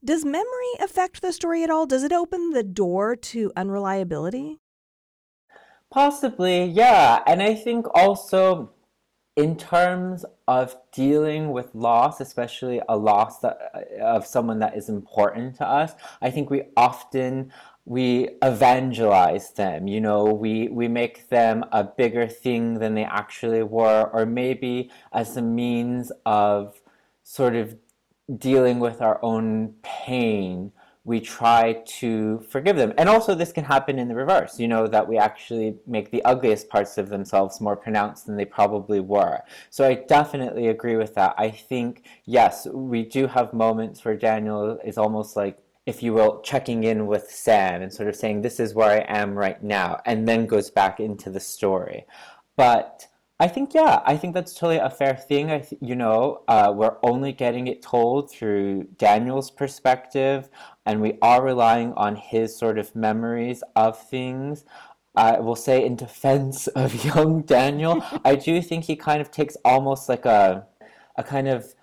Does 0.05 0.25
memory 0.25 0.73
affect 0.81 1.23
the 1.23 1.33
story 1.33 1.65
at 1.65 1.71
all? 1.71 1.87
Does 1.87 2.05
it 2.05 2.13
open 2.13 2.51
the 2.51 2.63
door 2.63 3.17
to 3.17 3.53
unreliability? 3.57 4.59
Possibly, 5.91 6.65
yeah. 6.65 7.23
And 7.27 7.43
I 7.43 7.55
think 7.55 7.87
also 7.95 8.71
in 9.37 9.57
terms 9.57 10.25
of 10.47 10.77
dealing 10.93 11.53
with 11.53 11.75
loss, 11.75 12.21
especially 12.21 12.81
a 12.89 12.97
loss 12.97 13.39
that, 13.39 13.59
uh, 13.75 14.03
of 14.05 14.27
someone 14.27 14.59
that 14.59 14.77
is 14.77 14.89
important 14.89 15.57
to 15.57 15.67
us, 15.67 15.93
I 16.21 16.31
think 16.31 16.51
we 16.51 16.63
often 16.77 17.53
we 17.89 18.29
evangelize 18.43 19.53
them 19.53 19.89
you 19.89 19.99
know 19.99 20.25
we 20.25 20.69
we 20.69 20.87
make 20.87 21.27
them 21.31 21.65
a 21.73 21.83
bigger 21.83 22.29
thing 22.29 22.81
than 22.81 22.95
they 22.95 23.05
actually 23.05 23.63
were 23.63 24.11
or 24.13 24.27
maybe 24.27 24.91
as 25.15 25.39
a 25.39 25.43
means 25.43 26.13
of 26.27 26.83
sort 27.23 27.57
of 27.57 27.75
dealing 28.37 28.79
with 28.79 29.01
our 29.01 29.19
own 29.23 29.75
pain, 29.83 30.73
we 31.09 31.21
try 31.21 31.83
to 31.87 32.39
forgive 32.51 32.77
them. 32.77 32.93
And 32.99 33.09
also, 33.09 33.35
this 33.35 33.51
can 33.51 33.65
happen 33.65 33.99
in 33.99 34.09
the 34.09 34.15
reverse, 34.15 34.61
you 34.61 34.69
know, 34.69 34.87
that 34.87 35.09
we 35.09 35.17
actually 35.17 35.77
make 35.87 36.11
the 36.11 36.23
ugliest 36.25 36.69
parts 36.69 36.99
of 36.99 37.09
themselves 37.09 37.63
more 37.63 37.77
pronounced 37.77 38.27
than 38.27 38.37
they 38.37 38.45
probably 38.45 39.01
were. 39.01 39.41
So 39.71 39.87
I 39.87 39.95
definitely 39.95 40.69
agree 40.69 40.97
with 40.97 41.15
that. 41.15 41.35
I 41.39 41.51
think, 41.51 42.05
yes, 42.27 42.67
we 42.67 43.05
do 43.05 43.27
have 43.27 43.55
moments 43.55 44.05
where 44.05 44.17
Daniel 44.17 44.79
is 44.85 44.99
almost 44.99 45.35
like, 45.35 45.59
if 45.87 46.03
you 46.03 46.13
will, 46.13 46.43
checking 46.43 46.85
in 46.85 47.07
with 47.07 47.31
Sam 47.31 47.81
and 47.81 47.91
sort 47.91 48.11
of 48.11 48.17
saying, 48.17 48.43
This 48.43 48.61
is 48.61 48.75
where 48.75 48.91
I 48.91 49.07
am 49.09 49.35
right 49.35 49.63
now, 49.63 50.03
and 50.05 50.29
then 50.29 50.45
goes 50.45 50.71
back 50.71 51.01
into 51.01 51.31
the 51.31 51.41
story. 51.41 52.05
But 52.55 53.07
I 53.41 53.47
think 53.47 53.73
yeah, 53.73 54.01
I 54.05 54.17
think 54.17 54.35
that's 54.35 54.53
totally 54.53 54.79
a 54.79 54.91
fair 54.91 55.15
thing. 55.15 55.51
I 55.51 55.61
th- 55.61 55.81
you 55.81 55.95
know, 55.95 56.43
uh, 56.49 56.73
we're 56.75 56.97
only 57.05 57.33
getting 57.33 57.69
it 57.69 57.83
told 57.83 58.31
through 58.31 58.89
Daniel's 58.97 59.51
perspective, 59.51 60.49
and 60.85 61.01
we 61.01 61.19
are 61.23 61.43
relying 61.45 61.93
on 61.95 62.17
his 62.17 62.57
sort 62.57 62.79
of 62.79 62.97
memories 62.97 63.63
of 63.77 63.97
things. 63.99 64.65
I 65.15 65.39
will 65.39 65.57
say, 65.57 65.85
in 65.85 65.95
defense 65.97 66.67
of 66.83 67.05
young 67.05 67.43
Daniel, 67.43 68.05
I 68.25 68.35
do 68.35 68.61
think 68.61 68.85
he 68.85 68.97
kind 68.97 69.21
of 69.21 69.31
takes 69.31 69.57
almost 69.65 70.09
like 70.09 70.27
a 70.27 70.67
a 71.17 71.23
kind 71.23 71.49
of 71.49 71.75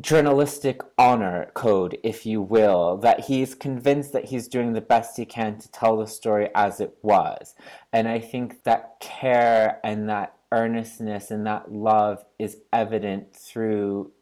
journalistic 0.00 0.80
honor 0.98 1.50
code, 1.54 1.98
if 2.04 2.24
you 2.26 2.40
will, 2.42 2.96
that 2.98 3.20
he's 3.20 3.54
convinced 3.54 4.12
that 4.12 4.26
he's 4.26 4.48
doing 4.48 4.72
the 4.72 4.80
best 4.80 5.16
he 5.16 5.24
can 5.24 5.58
to 5.58 5.70
tell 5.70 5.96
the 5.96 6.06
story 6.06 6.48
as 6.54 6.80
it 6.80 6.96
was. 7.02 7.54
And 7.92 8.08
I 8.08 8.20
think 8.20 8.62
that 8.64 9.00
care 9.00 9.80
and 9.82 10.08
that 10.08 10.34
earnestness 10.52 11.30
and 11.30 11.46
that 11.46 11.72
love 11.72 12.24
is 12.38 12.58
evident 12.72 13.34
through 13.34 14.12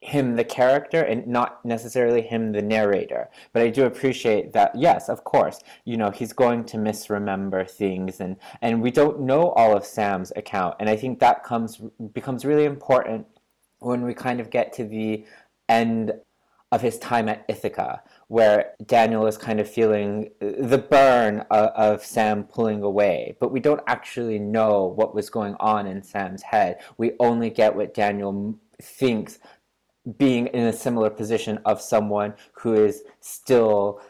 him 0.00 0.36
the 0.36 0.44
character 0.44 1.00
and 1.00 1.26
not 1.26 1.64
necessarily 1.64 2.20
him 2.20 2.52
the 2.52 2.60
narrator. 2.60 3.30
But 3.52 3.62
i 3.62 3.70
do 3.70 3.86
appreciate 3.86 4.52
that 4.52 4.74
yes 4.74 5.08
of 5.08 5.24
course 5.24 5.60
you 5.84 5.96
know 5.96 6.10
he's 6.10 6.32
going 6.32 6.64
to 6.66 6.76
misremember 6.76 7.64
things 7.64 8.20
and 8.20 8.36
and 8.60 8.82
we 8.82 8.90
don't 8.90 9.20
know 9.20 9.50
all 9.52 9.76
of 9.76 9.84
sam's 9.84 10.32
account. 10.36 10.76
And 10.78 10.88
i 10.90 10.96
think 10.96 11.20
that 11.20 11.42
comes 11.42 11.80
becomes 12.12 12.44
really 12.44 12.64
important 12.64 13.26
when 13.78 14.02
we 14.02 14.14
kind 14.14 14.40
of 14.40 14.50
get 14.50 14.72
to 14.74 14.84
the 14.84 15.24
end 15.68 16.12
of 16.74 16.80
his 16.80 16.98
time 16.98 17.28
at 17.28 17.44
ithaca 17.48 18.02
where 18.26 18.72
Daniel 18.84 19.28
is 19.28 19.38
kind 19.38 19.60
of 19.60 19.70
feeling 19.70 20.28
the 20.40 20.84
burn 20.90 21.38
of, 21.52 21.68
of, 21.76 22.04
Sam 22.04 22.42
pulling 22.42 22.82
away, 22.82 23.36
but 23.38 23.52
we 23.52 23.60
don't 23.60 23.80
actually 23.86 24.40
know 24.40 24.86
what 24.86 25.14
was 25.14 25.30
going 25.30 25.54
on 25.60 25.86
in 25.86 26.02
Sam's 26.02 26.42
head. 26.42 26.78
We 26.98 27.12
only 27.20 27.48
get 27.48 27.76
what 27.76 27.94
Daniel 27.94 28.58
thinks 28.82 29.38
being 30.18 30.48
in 30.48 30.66
a 30.66 30.72
similar 30.72 31.10
position 31.10 31.60
of 31.64 31.80
someone 31.80 32.34
who 32.54 32.74
is 32.74 33.04
still 33.20 34.00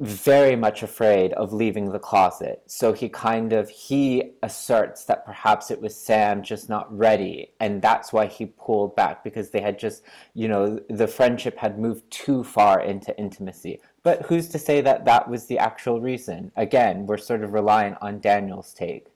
very 0.00 0.56
much 0.56 0.82
afraid 0.82 1.32
of 1.34 1.52
leaving 1.52 1.92
the 1.92 2.00
closet. 2.00 2.62
So 2.66 2.92
he 2.92 3.08
kind 3.08 3.52
of 3.52 3.70
he 3.70 4.32
asserts 4.42 5.04
that 5.04 5.24
perhaps 5.24 5.70
it 5.70 5.80
was 5.80 5.94
Sam 5.94 6.42
just 6.42 6.68
not 6.68 6.92
ready 6.96 7.52
and 7.60 7.80
that's 7.80 8.12
why 8.12 8.26
he 8.26 8.46
pulled 8.46 8.96
back 8.96 9.22
because 9.22 9.50
they 9.50 9.60
had 9.60 9.78
just, 9.78 10.02
you 10.34 10.48
know, 10.48 10.80
the 10.90 11.06
friendship 11.06 11.56
had 11.56 11.78
moved 11.78 12.10
too 12.10 12.42
far 12.42 12.80
into 12.80 13.16
intimacy. 13.18 13.80
But 14.02 14.22
who's 14.22 14.48
to 14.48 14.58
say 14.58 14.80
that 14.80 15.04
that 15.04 15.28
was 15.30 15.46
the 15.46 15.58
actual 15.58 16.00
reason? 16.00 16.50
Again, 16.56 17.06
we're 17.06 17.16
sort 17.16 17.44
of 17.44 17.52
relying 17.52 17.94
on 18.00 18.18
Daniel's 18.18 18.74
take. 18.74 19.06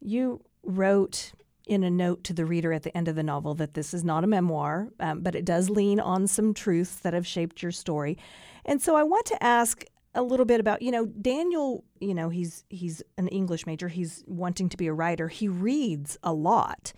You 0.00 0.40
wrote 0.62 1.32
in 1.66 1.82
a 1.82 1.90
note 1.90 2.22
to 2.22 2.32
the 2.32 2.46
reader 2.46 2.72
at 2.72 2.84
the 2.84 2.96
end 2.96 3.08
of 3.08 3.16
the 3.16 3.22
novel 3.24 3.54
that 3.56 3.74
this 3.74 3.92
is 3.92 4.04
not 4.04 4.22
a 4.22 4.26
memoir, 4.26 4.88
um, 5.00 5.20
but 5.20 5.34
it 5.34 5.44
does 5.44 5.68
lean 5.68 5.98
on 5.98 6.28
some 6.28 6.54
truths 6.54 6.96
that 7.00 7.12
have 7.12 7.26
shaped 7.26 7.60
your 7.60 7.72
story. 7.72 8.16
And 8.66 8.82
so 8.82 8.96
I 8.96 9.04
want 9.04 9.24
to 9.26 9.42
ask 9.42 9.84
a 10.14 10.22
little 10.22 10.46
bit 10.46 10.60
about 10.60 10.82
you 10.82 10.90
know 10.90 11.06
Daniel 11.06 11.84
you 12.00 12.14
know 12.14 12.28
he's 12.28 12.64
he's 12.68 13.02
an 13.16 13.28
English 13.28 13.66
major. 13.66 13.88
He's 13.88 14.24
wanting 14.26 14.68
to 14.70 14.76
be 14.76 14.88
a 14.88 14.92
writer. 14.92 15.28
He 15.28 15.48
reads 15.48 16.18
a 16.22 16.32
lot. 16.32 16.92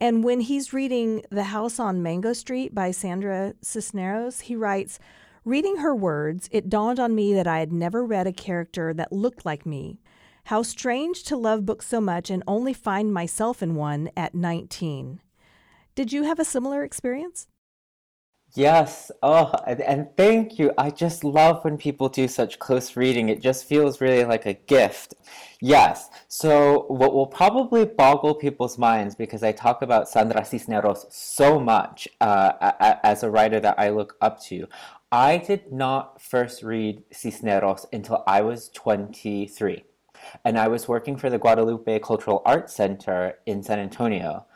And 0.00 0.22
when 0.22 0.40
he's 0.40 0.72
reading 0.72 1.24
The 1.30 1.44
House 1.44 1.80
on 1.80 2.04
Mango 2.04 2.32
Street 2.32 2.72
by 2.74 2.92
Sandra 2.92 3.54
Cisneros 3.62 4.40
he 4.40 4.54
writes 4.54 4.98
reading 5.44 5.78
her 5.78 5.94
words 5.94 6.48
it 6.52 6.70
dawned 6.70 7.00
on 7.00 7.14
me 7.14 7.34
that 7.34 7.46
I 7.46 7.58
had 7.58 7.72
never 7.72 8.04
read 8.04 8.26
a 8.26 8.32
character 8.32 8.94
that 8.94 9.12
looked 9.12 9.44
like 9.44 9.66
me. 9.66 10.00
How 10.44 10.62
strange 10.62 11.24
to 11.24 11.36
love 11.36 11.66
books 11.66 11.86
so 11.86 12.00
much 12.00 12.30
and 12.30 12.42
only 12.46 12.72
find 12.72 13.12
myself 13.12 13.62
in 13.62 13.74
one 13.74 14.08
at 14.16 14.34
19 14.34 15.20
did 15.98 16.12
you 16.12 16.22
have 16.22 16.38
a 16.38 16.44
similar 16.44 16.84
experience 16.84 17.48
Yes. 18.54 19.10
Oh, 19.22 19.52
and, 19.66 19.80
and 19.82 20.08
thank 20.16 20.58
you. 20.58 20.72
I 20.78 20.90
just 20.90 21.22
love 21.22 21.64
when 21.64 21.76
people 21.76 22.08
do 22.08 22.26
such 22.26 22.58
close 22.58 22.96
reading. 22.96 23.28
It 23.28 23.42
just 23.42 23.66
feels 23.66 24.00
really 24.00 24.24
like 24.24 24.46
a 24.46 24.54
gift. 24.54 25.14
Yes. 25.60 26.08
So, 26.28 26.86
what 26.88 27.12
will 27.12 27.26
probably 27.26 27.84
boggle 27.84 28.34
people's 28.34 28.78
minds 28.78 29.14
because 29.14 29.42
I 29.42 29.52
talk 29.52 29.82
about 29.82 30.08
Sandra 30.08 30.44
Cisneros 30.44 31.06
so 31.10 31.60
much 31.60 32.08
uh, 32.20 32.72
as 33.02 33.22
a 33.22 33.30
writer 33.30 33.60
that 33.60 33.78
I 33.78 33.90
look 33.90 34.16
up 34.20 34.40
to. 34.44 34.66
I 35.12 35.38
did 35.38 35.72
not 35.72 36.20
first 36.20 36.62
read 36.62 37.02
Cisneros 37.12 37.86
until 37.92 38.22
I 38.26 38.42
was 38.42 38.70
23. 38.70 39.84
And 40.44 40.58
I 40.58 40.68
was 40.68 40.88
working 40.88 41.16
for 41.16 41.30
the 41.30 41.38
Guadalupe 41.38 42.00
Cultural 42.00 42.42
Arts 42.44 42.74
Center 42.74 43.38
in 43.46 43.62
San 43.62 43.78
Antonio 43.78 44.46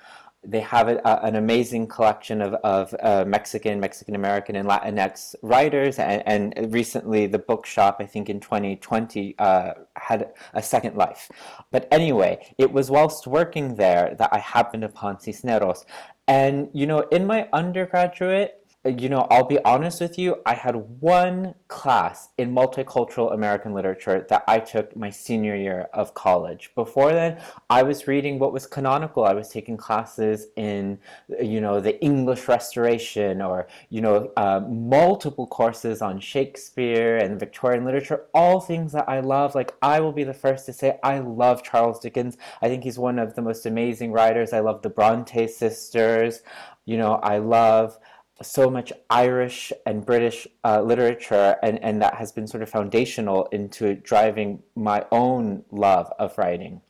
they 0.44 0.60
have 0.60 0.88
a, 0.88 1.24
an 1.24 1.36
amazing 1.36 1.86
collection 1.86 2.42
of, 2.42 2.54
of 2.54 2.94
uh, 3.00 3.24
Mexican, 3.26 3.78
Mexican 3.78 4.16
American, 4.16 4.56
and 4.56 4.68
Latinx 4.68 5.36
writers. 5.42 5.98
And, 5.98 6.22
and, 6.26 6.72
recently, 6.72 7.26
the 7.26 7.38
bookshop, 7.38 7.98
I 8.00 8.06
think 8.06 8.28
in 8.28 8.40
2020, 8.40 9.36
uh, 9.38 9.74
had 9.96 10.32
a 10.54 10.62
second 10.62 10.96
life. 10.96 11.30
But 11.70 11.86
anyway, 11.92 12.54
it 12.58 12.72
was 12.72 12.90
whilst 12.90 13.26
working 13.26 13.76
there 13.76 14.16
that 14.18 14.30
I 14.32 14.38
happened 14.38 14.82
upon 14.82 15.20
Cisneros. 15.20 15.84
And, 16.26 16.68
you 16.72 16.86
know, 16.86 17.00
in 17.00 17.26
my 17.26 17.48
undergraduate, 17.52 18.61
you 18.84 19.08
know, 19.08 19.28
I'll 19.30 19.44
be 19.44 19.62
honest 19.64 20.00
with 20.00 20.18
you, 20.18 20.42
I 20.44 20.54
had 20.54 20.74
one 21.00 21.54
class 21.68 22.30
in 22.36 22.52
multicultural 22.52 23.32
American 23.32 23.74
literature 23.74 24.26
that 24.28 24.42
I 24.48 24.58
took 24.58 24.96
my 24.96 25.08
senior 25.08 25.54
year 25.54 25.88
of 25.92 26.14
college. 26.14 26.72
Before 26.74 27.12
then, 27.12 27.40
I 27.70 27.84
was 27.84 28.08
reading 28.08 28.40
what 28.40 28.52
was 28.52 28.66
canonical. 28.66 29.24
I 29.24 29.34
was 29.34 29.48
taking 29.50 29.76
classes 29.76 30.48
in, 30.56 30.98
you 31.40 31.60
know, 31.60 31.80
the 31.80 32.02
English 32.02 32.48
Restoration 32.48 33.40
or, 33.40 33.68
you 33.88 34.00
know, 34.00 34.32
uh, 34.36 34.60
multiple 34.68 35.46
courses 35.46 36.02
on 36.02 36.18
Shakespeare 36.18 37.18
and 37.18 37.38
Victorian 37.38 37.84
literature, 37.84 38.24
all 38.34 38.60
things 38.60 38.90
that 38.92 39.08
I 39.08 39.20
love. 39.20 39.54
Like, 39.54 39.74
I 39.80 40.00
will 40.00 40.12
be 40.12 40.24
the 40.24 40.34
first 40.34 40.66
to 40.66 40.72
say, 40.72 40.98
I 41.04 41.20
love 41.20 41.62
Charles 41.62 42.00
Dickens. 42.00 42.36
I 42.60 42.68
think 42.68 42.82
he's 42.82 42.98
one 42.98 43.20
of 43.20 43.36
the 43.36 43.42
most 43.42 43.64
amazing 43.64 44.10
writers. 44.10 44.52
I 44.52 44.58
love 44.58 44.82
the 44.82 44.90
Bronte 44.90 45.46
sisters. 45.46 46.42
You 46.84 46.96
know, 46.96 47.14
I 47.14 47.38
love 47.38 47.96
so 48.40 48.70
much 48.70 48.92
Irish 49.10 49.72
and 49.86 50.04
British 50.04 50.46
uh, 50.64 50.80
literature, 50.82 51.56
and, 51.62 51.82
and 51.82 52.00
that 52.02 52.14
has 52.14 52.32
been 52.32 52.46
sort 52.46 52.62
of 52.62 52.70
foundational 52.70 53.46
into 53.46 53.94
driving 53.94 54.62
my 54.74 55.04
own 55.12 55.64
love 55.70 56.12
of 56.18 56.36
writing. 56.38 56.80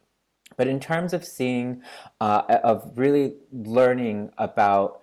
But 0.56 0.68
in 0.68 0.80
terms 0.80 1.12
of 1.12 1.24
seeing, 1.24 1.82
uh, 2.20 2.42
of 2.62 2.92
really 2.96 3.34
learning 3.50 4.30
about 4.38 5.02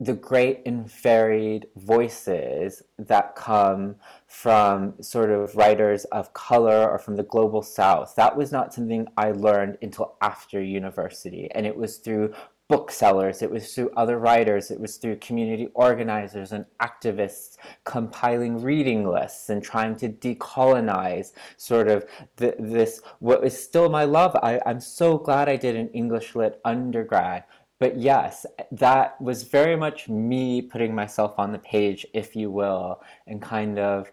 the 0.00 0.12
great 0.12 0.60
and 0.66 0.90
varied 0.90 1.66
voices 1.76 2.82
that 2.98 3.36
come 3.36 3.94
from 4.26 5.00
sort 5.00 5.30
of 5.30 5.54
writers 5.54 6.04
of 6.06 6.32
color 6.32 6.90
or 6.90 6.98
from 6.98 7.16
the 7.16 7.22
global 7.22 7.62
south. 7.62 8.14
That 8.16 8.36
was 8.36 8.50
not 8.50 8.74
something 8.74 9.06
I 9.16 9.30
learned 9.30 9.78
until 9.82 10.16
after 10.20 10.60
university. 10.60 11.48
And 11.54 11.64
it 11.64 11.76
was 11.76 11.98
through 11.98 12.34
booksellers, 12.68 13.42
it 13.42 13.50
was 13.50 13.74
through 13.74 13.90
other 13.96 14.18
writers, 14.18 14.70
it 14.70 14.80
was 14.80 14.96
through 14.96 15.16
community 15.16 15.68
organizers 15.74 16.52
and 16.52 16.64
activists 16.80 17.58
compiling 17.84 18.62
reading 18.62 19.06
lists 19.06 19.50
and 19.50 19.62
trying 19.62 19.94
to 19.96 20.08
decolonize 20.08 21.32
sort 21.56 21.88
of 21.88 22.06
the, 22.36 22.54
this, 22.58 23.02
what 23.18 23.44
is 23.44 23.60
still 23.60 23.88
my 23.90 24.04
love. 24.04 24.34
I, 24.42 24.60
I'm 24.64 24.80
so 24.80 25.18
glad 25.18 25.48
I 25.48 25.56
did 25.56 25.76
an 25.76 25.88
English 25.88 26.34
lit 26.34 26.60
undergrad. 26.64 27.44
But 27.80 27.98
yes, 27.98 28.46
that 28.72 29.20
was 29.20 29.42
very 29.42 29.76
much 29.76 30.08
me 30.08 30.62
putting 30.62 30.94
myself 30.94 31.34
on 31.38 31.52
the 31.52 31.58
page, 31.58 32.06
if 32.14 32.34
you 32.34 32.50
will, 32.50 33.02
and 33.26 33.42
kind 33.42 33.78
of 33.78 34.10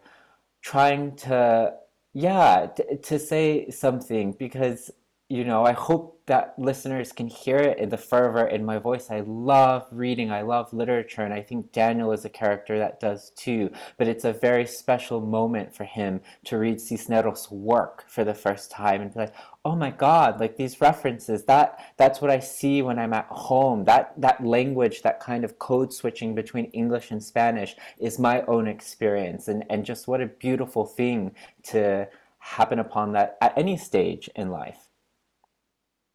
trying 0.62 1.16
to, 1.18 1.76
yeah, 2.14 2.68
to, 2.76 2.98
to 2.98 3.20
say 3.20 3.70
something 3.70 4.34
because 4.34 4.92
you 5.32 5.46
know, 5.46 5.64
I 5.66 5.72
hope 5.72 6.20
that 6.26 6.54
listeners 6.58 7.14
can 7.14 7.28
hear 7.28 7.56
it 7.56 7.80
in 7.80 7.88
the 7.88 7.98
fervor 7.98 8.48
in 8.48 8.66
my 8.66 8.78
voice. 8.80 9.10
I 9.10 9.22
love 9.22 9.88
reading, 9.90 10.30
I 10.30 10.42
love 10.42 10.74
literature, 10.74 11.22
and 11.22 11.34
I 11.34 11.42
think 11.42 11.72
Daniel 11.72 12.12
is 12.12 12.26
a 12.26 12.30
character 12.30 12.78
that 12.78 13.00
does 13.00 13.32
too. 13.38 13.72
But 13.98 14.10
it's 14.10 14.26
a 14.26 14.34
very 14.34 14.66
special 14.66 15.22
moment 15.22 15.74
for 15.74 15.86
him 15.86 16.20
to 16.46 16.58
read 16.58 16.82
Cisneros' 16.82 17.50
work 17.50 18.04
for 18.10 18.26
the 18.26 18.34
first 18.34 18.72
time 18.72 19.02
and 19.02 19.14
be 19.14 19.22
like, 19.22 19.34
oh 19.64 19.74
my 19.74 19.90
God, 19.90 20.42
like 20.42 20.58
these 20.58 20.82
references, 20.82 21.46
that 21.46 21.80
that's 21.96 22.20
what 22.20 22.30
I 22.30 22.40
see 22.40 22.82
when 22.82 23.00
I'm 23.00 23.14
at 23.14 23.28
home. 23.28 23.86
That 23.86 24.14
that 24.18 24.46
language, 24.46 25.02
that 25.04 25.22
kind 25.22 25.46
of 25.46 25.60
code 25.60 25.94
switching 25.94 26.36
between 26.36 26.66
English 26.66 27.10
and 27.12 27.24
Spanish 27.24 27.78
is 28.00 28.20
my 28.20 28.42
own 28.50 28.68
experience. 28.68 29.48
And 29.48 29.64
and 29.70 29.86
just 29.86 30.10
what 30.10 30.20
a 30.20 30.26
beautiful 30.26 30.86
thing 30.86 31.32
to 31.72 32.10
happen 32.40 32.80
upon 32.80 33.14
that 33.14 33.38
at 33.40 33.58
any 33.58 33.78
stage 33.78 34.30
in 34.36 34.50
life. 34.50 34.91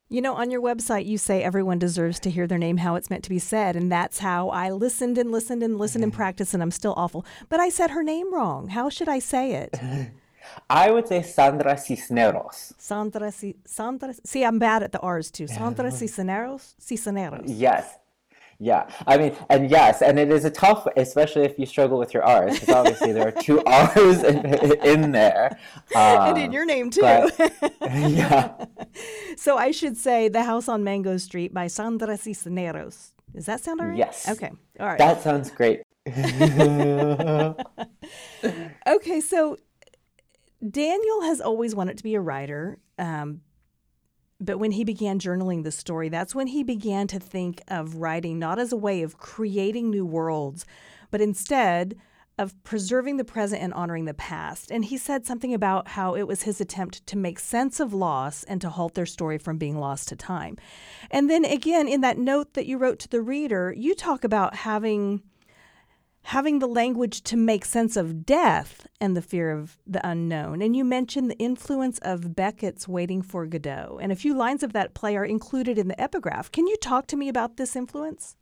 You 0.09 0.23
know, 0.23 0.35
on 0.35 0.53
your 0.53 0.63
website, 0.63 1.07
you 1.07 1.19
say 1.19 1.43
everyone 1.43 1.81
deserves 1.81 2.21
to 2.21 2.31
hear 2.31 2.47
their 2.47 2.59
name 2.59 2.77
how 2.77 2.95
it's 2.95 3.11
meant 3.11 3.25
to 3.25 3.31
be 3.31 3.41
said. 3.41 3.75
And 3.75 3.91
that's 3.91 4.21
how 4.21 4.51
I 4.51 4.71
listened 4.71 5.19
and 5.19 5.33
listened 5.33 5.65
and 5.65 5.79
listened 5.79 6.05
and 6.05 6.13
mm-hmm. 6.13 6.19
practiced, 6.19 6.55
and 6.55 6.63
I'm 6.63 6.71
still 6.71 6.95
awful. 6.97 7.27
But 7.49 7.59
I 7.59 7.71
said 7.71 7.91
her 7.91 8.05
name 8.05 8.33
wrong. 8.33 8.69
How 8.69 8.89
should 8.89 9.09
I 9.09 9.19
say 9.19 9.55
it? 9.55 9.81
I 10.71 10.93
would 10.93 11.09
say 11.09 11.23
Sandra 11.23 11.77
Cisneros. 11.77 12.75
Sandra, 12.79 13.33
Sandra. 13.65 14.15
See, 14.25 14.45
I'm 14.45 14.61
bad 14.61 14.85
at 14.85 14.93
the 14.93 15.01
R's 15.01 15.31
too. 15.31 15.47
Sandra 15.59 15.91
Cisneros. 15.91 16.77
Cisneros. 16.79 17.51
Yes. 17.51 17.99
Yeah, 18.59 18.89
I 19.07 19.19
mean, 19.19 19.37
and 19.51 19.71
yes, 19.71 20.01
and 20.01 20.19
it 20.19 20.31
is 20.31 20.45
a 20.45 20.51
tough, 20.51 20.87
especially 20.97 21.43
if 21.43 21.59
you 21.59 21.67
struggle 21.67 21.99
with 21.99 22.15
your 22.15 22.23
R's, 22.23 22.59
because 22.59 22.75
obviously 22.75 23.13
there 23.13 23.29
are 23.29 23.43
two 23.43 23.63
R's 23.67 24.23
in, 24.23 24.47
in 24.83 25.13
there. 25.13 25.59
Um, 25.95 26.31
and 26.31 26.39
in 26.39 26.53
your 26.53 26.65
name 26.65 26.91
too. 26.91 27.03
But, 27.03 27.35
yeah. 27.83 28.67
So 29.37 29.59
I 29.59 29.73
should 29.73 29.97
say 29.97 30.29
The 30.29 30.45
House 30.45 30.69
on 30.69 30.85
Mango 30.85 31.19
Street 31.19 31.53
by 31.53 31.67
Sandra 31.67 32.17
Cisneros. 32.17 33.13
Does 33.35 33.45
that 33.47 33.61
sound 33.61 33.81
all 33.81 33.89
right? 33.89 33.99
Yes. 33.99 34.29
Okay. 34.29 34.51
All 34.81 34.87
right. 34.87 34.99
That 34.99 35.23
sounds 35.23 35.51
great. 35.51 35.83
okay, 38.87 39.21
so 39.21 39.57
Daniel 40.71 41.23
has 41.23 41.41
always 41.41 41.75
wanted 41.75 41.99
to 41.99 42.05
be 42.05 42.15
a 42.15 42.21
writer. 42.21 42.79
Um, 42.99 43.43
but 44.41 44.59
when 44.59 44.73
he 44.73 44.85
began 44.85 45.19
journaling 45.19 45.65
the 45.65 45.73
story, 45.73 46.09
that's 46.09 46.35
when 46.35 46.49
he 46.49 46.63
began 46.63 47.07
to 47.09 47.19
think 47.19 47.63
of 47.69 47.97
writing 47.97 48.39
not 48.39 48.59
as 48.59 48.73
a 48.73 48.77
way 48.77 49.03
of 49.03 49.19
creating 49.19 49.91
new 49.91 50.05
worlds, 50.05 50.67
but 51.11 51.21
instead 51.21 51.97
of 52.39 52.63
preserving 52.65 53.17
the 53.17 53.25
present 53.25 53.63
and 53.63 53.73
honoring 53.73 54.05
the 54.05 54.13
past. 54.13 54.71
And 54.71 54.85
he 54.85 54.99
said 54.99 55.25
something 55.25 55.55
about 55.55 55.89
how 55.89 56.15
it 56.15 56.25
was 56.25 56.43
his 56.43 56.61
attempt 56.61 57.07
to 57.07 57.17
make 57.17 57.39
sense 57.39 57.81
of 57.81 57.95
loss 57.95 58.45
and 58.45 58.61
to 58.61 58.69
halt 58.69 58.95
their 58.95 59.07
story 59.07 59.39
from 59.39 59.57
being 59.57 59.79
lost 59.79 60.09
to 60.09 60.17
time. 60.17 60.59
And 61.11 61.31
then 61.31 61.45
again, 61.47 61.89
in 61.89 62.03
that 62.03 62.19
note 62.19 62.53
that 62.53 62.67
you 62.67 62.77
wrote 62.77 62.99
to 63.01 63.09
the 63.09 63.23
reader, 63.23 63.73
you 63.75 63.95
talk 63.95 64.23
about 64.23 64.55
having 64.55 65.23
having 66.27 66.59
the 66.59 66.67
language 66.67 67.23
to 67.23 67.37
make 67.37 67.65
sense 67.65 67.97
of 67.97 68.27
death 68.27 68.89
and 69.01 69.17
the 69.17 69.23
fear 69.23 69.53
of 69.53 69.79
the 69.87 70.05
unknown. 70.05 70.61
And 70.61 70.75
you 70.75 70.85
mentioned 70.85 71.31
the 71.31 71.39
influence 71.39 72.01
of 72.01 72.35
Beckett's 72.35 72.89
Waiting 72.89 73.23
for 73.23 73.47
Godot. 73.47 74.01
And 74.03 74.11
a 74.11 74.17
few 74.17 74.35
lines 74.35 74.65
of 74.65 74.73
that 74.73 74.93
play 74.93 75.17
are 75.17 75.25
included 75.25 75.79
in 75.79 75.87
the 75.87 76.01
epigraph. 76.01 76.51
Can 76.51 76.67
you 76.67 76.77
talk 76.79 77.07
to 77.09 77.17
me 77.17 77.29
about 77.29 77.59
this 77.59 77.77
influence? 77.77 78.35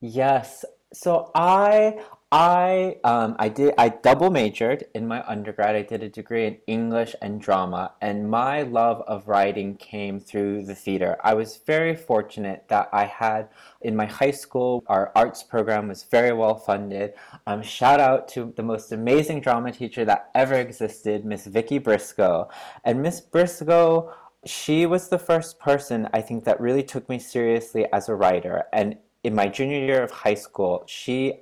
Yes. 0.00 0.64
So 0.92 1.30
I 1.34 1.98
I 2.30 2.96
um, 3.04 3.36
I 3.38 3.48
did 3.50 3.74
I 3.76 3.90
double 3.90 4.30
majored 4.30 4.84
in 4.94 5.06
my 5.06 5.22
undergrad. 5.26 5.76
I 5.76 5.82
did 5.82 6.02
a 6.02 6.08
degree 6.08 6.46
in 6.46 6.56
English 6.66 7.14
and 7.20 7.40
drama, 7.40 7.92
and 8.00 8.30
my 8.30 8.62
love 8.62 9.02
of 9.06 9.28
writing 9.28 9.76
came 9.76 10.18
through 10.18 10.64
the 10.64 10.74
theater. 10.74 11.18
I 11.22 11.34
was 11.34 11.58
very 11.66 11.94
fortunate 11.94 12.64
that 12.68 12.88
I 12.92 13.04
had 13.04 13.48
in 13.82 13.94
my 13.96 14.06
high 14.06 14.30
school 14.30 14.82
our 14.86 15.12
arts 15.14 15.42
program 15.42 15.88
was 15.88 16.04
very 16.04 16.32
well 16.32 16.54
funded. 16.56 17.12
Um, 17.46 17.62
shout 17.62 18.00
out 18.00 18.28
to 18.28 18.52
the 18.56 18.62
most 18.62 18.92
amazing 18.92 19.40
drama 19.40 19.72
teacher 19.72 20.04
that 20.06 20.30
ever 20.34 20.54
existed, 20.54 21.24
Miss 21.26 21.46
Vicky 21.46 21.78
Briscoe, 21.78 22.48
and 22.84 23.02
Miss 23.02 23.20
Briscoe 23.20 24.12
She 24.44 24.86
was 24.86 25.08
the 25.08 25.18
first 25.20 25.60
person 25.60 26.08
I 26.12 26.20
think 26.20 26.44
that 26.44 26.60
really 26.60 26.82
took 26.82 27.08
me 27.08 27.18
seriously 27.20 27.86
as 27.92 28.08
a 28.08 28.14
writer. 28.16 28.64
And 28.72 28.96
in 29.24 29.34
my 29.34 29.48
junior 29.48 29.78
year 29.78 30.02
of 30.02 30.10
high 30.10 30.34
school, 30.34 30.84
she 30.86 31.40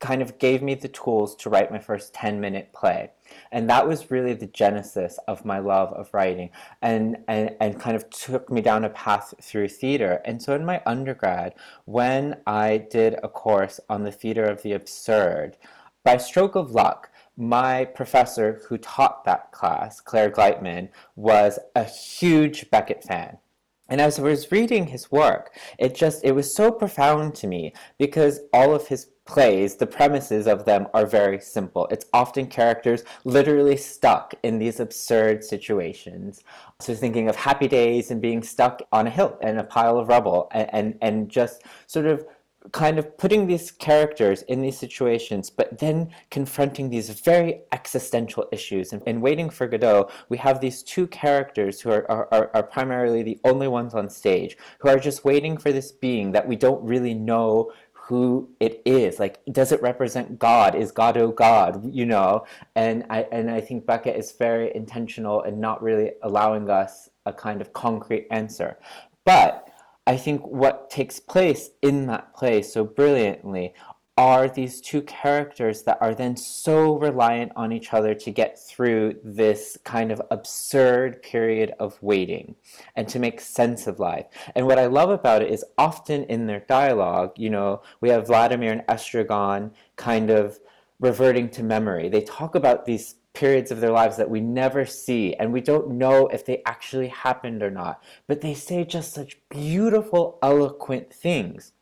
kind 0.00 0.22
of 0.22 0.38
gave 0.38 0.60
me 0.60 0.74
the 0.74 0.88
tools 0.88 1.36
to 1.36 1.48
write 1.48 1.70
my 1.70 1.78
first 1.78 2.12
10 2.14 2.40
minute 2.40 2.72
play. 2.72 3.10
And 3.52 3.70
that 3.70 3.86
was 3.86 4.10
really 4.10 4.34
the 4.34 4.46
genesis 4.46 5.18
of 5.28 5.44
my 5.44 5.60
love 5.60 5.92
of 5.92 6.12
writing 6.12 6.50
and, 6.82 7.18
and, 7.28 7.54
and 7.60 7.80
kind 7.80 7.96
of 7.96 8.10
took 8.10 8.50
me 8.50 8.60
down 8.60 8.84
a 8.84 8.90
path 8.90 9.34
through 9.40 9.68
theater. 9.68 10.20
And 10.24 10.42
so 10.42 10.54
in 10.54 10.64
my 10.64 10.82
undergrad, 10.84 11.54
when 11.84 12.36
I 12.46 12.78
did 12.78 13.16
a 13.22 13.28
course 13.28 13.78
on 13.88 14.02
the 14.02 14.12
theater 14.12 14.44
of 14.44 14.62
the 14.62 14.72
absurd, 14.72 15.56
by 16.02 16.16
stroke 16.16 16.56
of 16.56 16.72
luck, 16.72 17.10
my 17.36 17.84
professor 17.84 18.62
who 18.66 18.78
taught 18.78 19.24
that 19.24 19.52
class, 19.52 20.00
Claire 20.00 20.30
Gleitman, 20.30 20.88
was 21.14 21.58
a 21.74 21.84
huge 21.84 22.70
Beckett 22.70 23.04
fan. 23.04 23.38
And 23.88 24.00
as 24.00 24.18
I 24.18 24.22
was 24.22 24.50
reading 24.50 24.86
his 24.86 25.10
work, 25.10 25.54
it 25.78 25.94
just 25.94 26.24
it 26.24 26.32
was 26.32 26.54
so 26.54 26.70
profound 26.72 27.34
to 27.36 27.46
me 27.46 27.72
because 27.98 28.40
all 28.52 28.74
of 28.74 28.88
his 28.88 29.08
plays, 29.26 29.76
the 29.76 29.86
premises 29.86 30.46
of 30.46 30.64
them 30.64 30.86
are 30.94 31.04
very 31.04 31.40
simple. 31.40 31.86
It's 31.90 32.06
often 32.12 32.46
characters 32.46 33.02
literally 33.24 33.76
stuck 33.76 34.34
in 34.42 34.58
these 34.58 34.80
absurd 34.80 35.44
situations. 35.44 36.42
So 36.80 36.94
thinking 36.94 37.28
of 37.28 37.36
happy 37.36 37.68
days 37.68 38.10
and 38.10 38.22
being 38.22 38.42
stuck 38.42 38.82
on 38.92 39.06
a 39.06 39.10
hill 39.10 39.36
and 39.42 39.58
a 39.58 39.64
pile 39.64 39.98
of 39.98 40.08
rubble 40.08 40.48
and, 40.52 40.68
and, 40.72 40.98
and 41.02 41.28
just 41.28 41.62
sort 41.86 42.06
of 42.06 42.24
kind 42.72 42.98
of 42.98 43.16
putting 43.18 43.46
these 43.46 43.70
characters 43.70 44.42
in 44.42 44.60
these 44.60 44.78
situations, 44.78 45.50
but 45.50 45.78
then 45.78 46.10
confronting 46.30 46.90
these 46.90 47.10
very 47.20 47.60
existential 47.72 48.46
issues. 48.52 48.92
And 48.92 49.02
in 49.06 49.20
Waiting 49.20 49.50
for 49.50 49.66
Godot, 49.66 50.10
we 50.28 50.36
have 50.38 50.60
these 50.60 50.82
two 50.82 51.06
characters 51.06 51.80
who 51.80 51.90
are, 51.90 52.10
are, 52.10 52.50
are 52.54 52.62
primarily 52.62 53.22
the 53.22 53.38
only 53.44 53.68
ones 53.68 53.94
on 53.94 54.08
stage, 54.08 54.56
who 54.78 54.88
are 54.88 54.98
just 54.98 55.24
waiting 55.24 55.56
for 55.56 55.72
this 55.72 55.92
being 55.92 56.32
that 56.32 56.46
we 56.46 56.56
don't 56.56 56.82
really 56.82 57.14
know 57.14 57.72
who 57.92 58.48
it 58.60 58.82
is. 58.84 59.18
Like, 59.18 59.40
does 59.50 59.72
it 59.72 59.82
represent 59.82 60.38
God? 60.38 60.76
Is 60.76 60.92
God 60.92 61.16
Godot 61.16 61.32
God? 61.32 61.92
You 61.92 62.06
know? 62.06 62.44
And 62.76 63.04
I 63.10 63.26
and 63.32 63.50
I 63.50 63.60
think 63.60 63.84
Beckett 63.84 64.16
is 64.16 64.32
very 64.32 64.74
intentional 64.74 65.42
in 65.42 65.60
not 65.60 65.82
really 65.82 66.12
allowing 66.22 66.70
us 66.70 67.10
a 67.26 67.32
kind 67.32 67.60
of 67.60 67.72
concrete 67.72 68.28
answer. 68.30 68.78
But 69.24 69.68
I 70.06 70.16
think 70.16 70.46
what 70.46 70.88
takes 70.88 71.18
place 71.18 71.70
in 71.82 72.06
that 72.06 72.34
play 72.34 72.62
so 72.62 72.84
brilliantly 72.84 73.74
are 74.18 74.48
these 74.48 74.80
two 74.80 75.02
characters 75.02 75.82
that 75.82 75.98
are 76.00 76.14
then 76.14 76.36
so 76.36 76.96
reliant 76.96 77.52
on 77.54 77.70
each 77.70 77.92
other 77.92 78.14
to 78.14 78.30
get 78.30 78.58
through 78.58 79.14
this 79.22 79.76
kind 79.84 80.10
of 80.10 80.22
absurd 80.30 81.22
period 81.22 81.74
of 81.78 82.02
waiting 82.02 82.54
and 82.94 83.06
to 83.08 83.18
make 83.18 83.40
sense 83.40 83.86
of 83.86 83.98
life. 83.98 84.24
And 84.54 84.66
what 84.66 84.78
I 84.78 84.86
love 84.86 85.10
about 85.10 85.42
it 85.42 85.50
is 85.50 85.64
often 85.76 86.24
in 86.24 86.46
their 86.46 86.60
dialogue, 86.60 87.32
you 87.36 87.50
know, 87.50 87.82
we 88.00 88.08
have 88.08 88.28
Vladimir 88.28 88.72
and 88.72 88.86
Estragon 88.88 89.72
kind 89.96 90.30
of 90.30 90.58
reverting 90.98 91.50
to 91.50 91.62
memory. 91.62 92.08
They 92.08 92.22
talk 92.22 92.54
about 92.54 92.86
these 92.86 93.16
periods 93.36 93.70
of 93.70 93.80
their 93.80 93.90
lives 93.90 94.16
that 94.16 94.30
we 94.30 94.40
never 94.40 94.86
see 94.86 95.34
and 95.34 95.52
we 95.52 95.60
don't 95.60 95.90
know 95.90 96.26
if 96.28 96.46
they 96.46 96.62
actually 96.64 97.08
happened 97.08 97.62
or 97.62 97.70
not. 97.70 98.02
But 98.26 98.40
they 98.40 98.54
say 98.54 98.84
just 98.84 99.12
such 99.12 99.38
beautiful, 99.50 100.38
eloquent 100.42 101.12
things. 101.12 101.72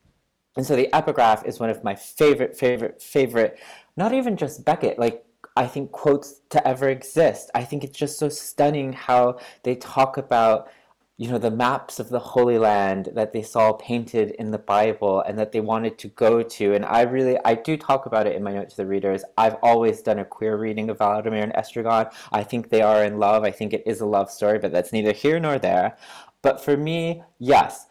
And 0.56 0.66
so 0.66 0.74
the 0.74 0.92
epigraph 0.92 1.46
is 1.46 1.60
one 1.60 1.70
of 1.70 1.84
my 1.84 1.94
favorite, 1.94 2.56
favorite, 2.56 3.00
favorite, 3.00 3.58
not 3.96 4.12
even 4.12 4.36
just 4.36 4.64
Beckett, 4.64 4.98
like 4.98 5.24
I 5.56 5.66
think 5.66 5.92
quotes 5.92 6.40
to 6.50 6.66
ever 6.66 6.88
exist. 6.88 7.50
I 7.54 7.62
think 7.62 7.84
it's 7.84 7.98
just 7.98 8.18
so 8.18 8.28
stunning 8.28 8.92
how 8.92 9.38
they 9.62 9.76
talk 9.76 10.16
about 10.16 10.68
you 11.16 11.30
know 11.30 11.38
the 11.38 11.50
maps 11.50 12.00
of 12.00 12.08
the 12.08 12.18
holy 12.18 12.58
land 12.58 13.10
that 13.14 13.32
they 13.32 13.42
saw 13.42 13.72
painted 13.72 14.32
in 14.32 14.50
the 14.50 14.58
bible 14.58 15.20
and 15.20 15.38
that 15.38 15.52
they 15.52 15.60
wanted 15.60 15.96
to 15.98 16.08
go 16.08 16.42
to. 16.42 16.74
And 16.74 16.84
i 16.84 17.02
really 17.02 17.38
i 17.44 17.54
do 17.54 17.76
talk 17.76 18.06
about 18.06 18.26
it 18.26 18.34
in 18.34 18.42
my 18.42 18.52
note 18.52 18.70
to 18.70 18.76
the 18.76 18.86
readers. 18.86 19.22
I've 19.38 19.56
always 19.62 20.02
done 20.02 20.18
a 20.18 20.24
queer 20.24 20.56
reading 20.56 20.90
of 20.90 20.98
vladimir 20.98 21.42
and 21.42 21.52
estragon. 21.52 22.12
I 22.32 22.42
think 22.42 22.68
they 22.68 22.82
are 22.82 23.04
in 23.04 23.18
love. 23.18 23.44
I 23.44 23.52
think 23.52 23.72
it 23.72 23.84
is 23.86 24.00
a 24.00 24.06
love 24.06 24.30
story 24.30 24.58
but 24.58 24.72
that's 24.72 24.92
neither 24.92 25.12
here 25.12 25.38
nor 25.38 25.58
there. 25.58 25.96
But 26.42 26.62
for 26.64 26.76
me 26.76 27.22
yes 27.38 27.86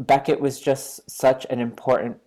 beckett 0.00 0.40
was 0.40 0.60
just 0.60 1.10
such 1.10 1.44
an 1.50 1.58
important 1.58 2.18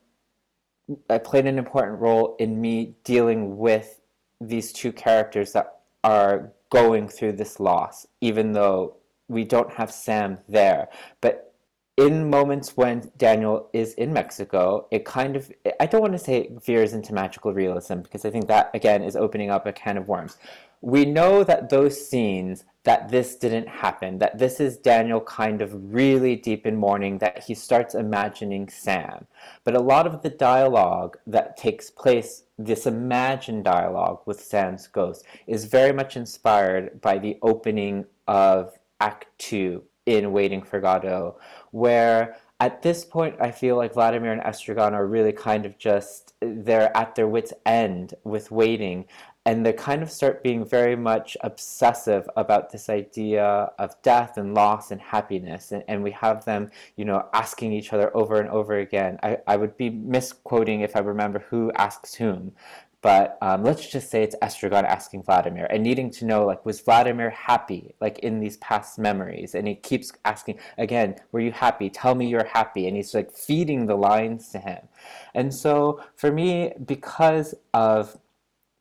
I 1.09 1.19
played 1.19 1.45
an 1.45 1.57
important 1.57 1.99
role 1.99 2.35
in 2.37 2.59
me 2.59 2.95
dealing 3.05 3.57
with 3.57 4.01
these 4.41 4.73
two 4.73 4.91
characters 4.91 5.53
that 5.53 5.79
are 6.03 6.51
going 6.69 7.07
through 7.07 7.33
this 7.33 7.61
loss 7.61 8.05
even 8.19 8.51
though 8.51 8.97
we 9.31 9.45
don't 9.45 9.71
have 9.73 9.91
Sam 9.91 10.37
there. 10.47 10.89
But 11.21 11.53
in 11.97 12.29
moments 12.29 12.75
when 12.75 13.11
Daniel 13.17 13.69
is 13.73 13.93
in 13.93 14.13
Mexico, 14.13 14.87
it 14.91 15.05
kind 15.05 15.35
of, 15.35 15.51
I 15.79 15.85
don't 15.85 16.01
want 16.01 16.13
to 16.13 16.19
say 16.19 16.37
it 16.37 16.63
veers 16.63 16.93
into 16.93 17.13
magical 17.13 17.53
realism 17.53 17.99
because 17.99 18.25
I 18.25 18.31
think 18.31 18.47
that, 18.47 18.71
again, 18.73 19.03
is 19.03 19.15
opening 19.15 19.49
up 19.49 19.65
a 19.65 19.73
can 19.73 19.97
of 19.97 20.07
worms. 20.07 20.37
We 20.81 21.05
know 21.05 21.43
that 21.43 21.69
those 21.69 22.09
scenes, 22.09 22.65
that 22.85 23.09
this 23.09 23.35
didn't 23.35 23.67
happen, 23.67 24.17
that 24.17 24.39
this 24.39 24.59
is 24.59 24.77
Daniel 24.77 25.21
kind 25.21 25.61
of 25.61 25.93
really 25.93 26.35
deep 26.35 26.65
in 26.65 26.75
mourning, 26.75 27.19
that 27.19 27.43
he 27.43 27.53
starts 27.53 27.93
imagining 27.93 28.67
Sam. 28.67 29.27
But 29.63 29.75
a 29.75 29.79
lot 29.79 30.07
of 30.07 30.23
the 30.23 30.31
dialogue 30.31 31.17
that 31.27 31.55
takes 31.55 31.91
place, 31.91 32.43
this 32.57 32.87
imagined 32.87 33.65
dialogue 33.65 34.21
with 34.25 34.41
Sam's 34.41 34.87
ghost, 34.87 35.23
is 35.45 35.65
very 35.65 35.93
much 35.93 36.17
inspired 36.17 36.99
by 36.99 37.19
the 37.19 37.37
opening 37.43 38.05
of 38.27 38.73
Act 39.01 39.27
Two 39.37 39.83
in 40.05 40.31
Waiting 40.31 40.63
for 40.63 40.79
Godot, 40.79 41.37
where 41.71 42.37
at 42.59 42.83
this 42.83 43.03
point 43.03 43.35
I 43.41 43.51
feel 43.51 43.75
like 43.75 43.93
Vladimir 43.93 44.31
and 44.31 44.41
Estragon 44.41 44.93
are 44.93 45.07
really 45.07 45.33
kind 45.33 45.65
of 45.65 45.77
just 45.77 46.33
they're 46.41 46.95
at 46.95 47.15
their 47.15 47.27
wits' 47.27 47.53
end 47.65 48.13
with 48.23 48.51
waiting, 48.51 49.05
and 49.45 49.65
they 49.65 49.73
kind 49.73 50.03
of 50.03 50.11
start 50.11 50.43
being 50.43 50.63
very 50.63 50.95
much 50.95 51.35
obsessive 51.41 52.29
about 52.37 52.71
this 52.71 52.89
idea 52.89 53.43
of 53.79 53.99
death 54.03 54.37
and 54.37 54.53
loss 54.53 54.91
and 54.91 55.01
happiness 55.01 55.71
and, 55.71 55.83
and 55.87 56.03
we 56.03 56.11
have 56.11 56.45
them 56.45 56.69
you 56.95 57.05
know 57.05 57.27
asking 57.33 57.73
each 57.73 57.91
other 57.93 58.15
over 58.15 58.39
and 58.39 58.49
over 58.49 58.77
again. 58.77 59.17
I, 59.23 59.37
I 59.47 59.57
would 59.57 59.75
be 59.77 59.89
misquoting 59.89 60.81
if 60.81 60.95
i 60.95 60.99
remember 60.99 61.39
who 61.49 61.71
asks 61.73 62.13
whom 62.13 62.53
but 63.01 63.37
um, 63.41 63.63
let's 63.63 63.87
just 63.89 64.11
say 64.11 64.21
it's 64.21 64.35
Estragon 64.43 64.83
asking 64.83 65.23
Vladimir 65.23 65.65
and 65.71 65.81
needing 65.81 66.11
to 66.11 66.25
know, 66.25 66.45
like, 66.45 66.65
was 66.65 66.81
Vladimir 66.81 67.31
happy, 67.31 67.95
like, 67.99 68.19
in 68.19 68.39
these 68.39 68.57
past 68.57 68.99
memories? 68.99 69.55
And 69.55 69.67
he 69.67 69.73
keeps 69.75 70.11
asking, 70.23 70.59
again, 70.77 71.15
were 71.31 71.39
you 71.39 71.51
happy? 71.51 71.89
Tell 71.89 72.13
me 72.13 72.27
you're 72.27 72.45
happy. 72.45 72.87
And 72.87 72.95
he's, 72.95 73.15
like, 73.15 73.31
feeding 73.31 73.87
the 73.87 73.95
lines 73.95 74.49
to 74.49 74.59
him. 74.59 74.87
And 75.33 75.51
so, 75.51 76.03
for 76.15 76.31
me, 76.31 76.73
because 76.85 77.55
of 77.73 78.19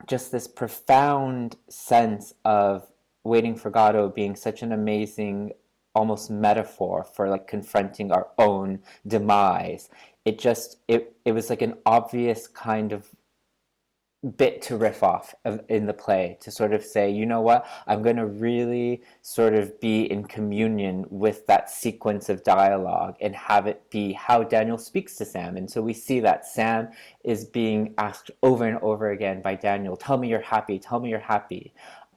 just 0.06 0.33
this 0.33 0.46
profound 0.46 1.56
sense 1.68 2.35
of 2.44 2.87
Waiting 3.22 3.54
for 3.54 3.68
Godot 3.68 4.09
being 4.09 4.35
such 4.35 4.62
an 4.62 4.72
amazing 4.72 5.52
almost 5.94 6.30
metaphor 6.30 7.04
for 7.04 7.28
like 7.28 7.46
confronting 7.46 8.12
our 8.12 8.28
own 8.38 8.78
demise 9.06 9.90
it 10.24 10.38
just 10.38 10.78
it, 10.88 11.16
it 11.24 11.33
was 11.33 11.50
like 11.50 11.62
an 11.62 11.74
obvious 11.85 12.46
kind 12.46 12.92
of 12.92 13.09
bit 14.37 14.61
to 14.61 14.76
riff 14.76 15.02
off 15.02 15.35
of, 15.46 15.62
in 15.68 15.87
the 15.87 15.94
play 15.94 16.37
to 16.40 16.50
sort 16.50 16.74
of 16.74 16.85
say, 16.85 17.11
you 17.11 17.24
know 17.24 17.40
what, 17.40 17.66
I'm 17.87 18.02
going 18.02 18.16
to 18.16 18.26
really 18.26 19.02
sort 19.22 19.54
of 19.54 19.80
be 19.80 20.02
in 20.11 20.24
communion 20.24 21.06
with 21.09 21.46
that 21.46 21.70
sequence 21.70 22.28
of 22.28 22.44
dialogue 22.44 23.16
and 23.22 23.35
have 23.35 23.66
it 23.66 23.88
be 23.90 24.12
how 24.12 24.42
Daniel 24.42 24.76
speaks 24.76 25.16
to 25.16 25.24
Sam. 25.24 25.56
And 25.56 25.70
so 25.70 25.80
we 25.80 25.94
see 25.94 26.20
that 26.20 26.46
Sam 26.46 26.88
is 27.24 27.46
being 27.46 27.94
asked 27.96 28.30
over 28.42 28.66
and 28.66 28.78
over 28.78 29.11
again 29.11 29.40
by 29.40 29.54
Daniel, 29.54 29.96
tell 29.96 30.18
me 30.18 30.28
you're 30.28 30.40
happy, 30.40 30.78
tell 30.78 31.00
me 31.00 31.09
you're 31.09 31.18
happy. 31.18 31.72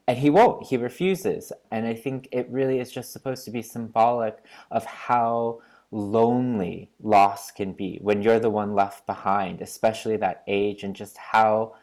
And 0.06 0.18
he 0.18 0.30
won't, 0.30 0.68
he 0.68 0.76
refuses. 0.76 1.54
And 1.72 1.88
I 1.88 1.94
think 1.94 2.28
it 2.34 2.50
really 2.50 2.80
is 2.80 2.92
just 2.92 3.14
supposed 3.14 3.46
to 3.46 3.52
be 3.52 3.62
symbolic 3.62 4.44
of 4.72 4.84
how 4.84 5.62
lonely 5.92 6.90
loss 7.02 7.52
can 7.52 7.72
be 7.72 8.00
when 8.02 8.22
you're 8.22 8.40
the 8.40 8.50
one 8.50 8.74
left 8.74 9.06
behind, 9.06 9.62
especially 9.62 10.18
that 10.18 10.44
age, 10.48 10.84
and 10.84 10.96
just 10.96 11.16
how 11.18 11.76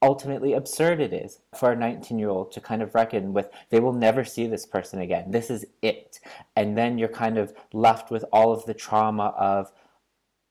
ultimately 0.00 0.52
absurd 0.52 1.00
it 1.00 1.12
is 1.12 1.40
for 1.56 1.72
a 1.72 1.76
19 1.76 2.18
year 2.18 2.28
old 2.28 2.52
to 2.52 2.60
kind 2.60 2.82
of 2.82 2.94
reckon 2.94 3.32
with 3.32 3.48
they 3.70 3.80
will 3.80 3.92
never 3.92 4.24
see 4.24 4.46
this 4.46 4.66
person 4.66 5.00
again. 5.00 5.30
This 5.30 5.50
is 5.50 5.66
it. 5.82 6.20
And 6.56 6.76
then 6.76 6.98
you're 6.98 7.08
kind 7.08 7.38
of 7.38 7.52
left 7.72 8.10
with 8.10 8.24
all 8.32 8.52
of 8.52 8.64
the 8.66 8.74
trauma 8.74 9.34
of 9.36 9.72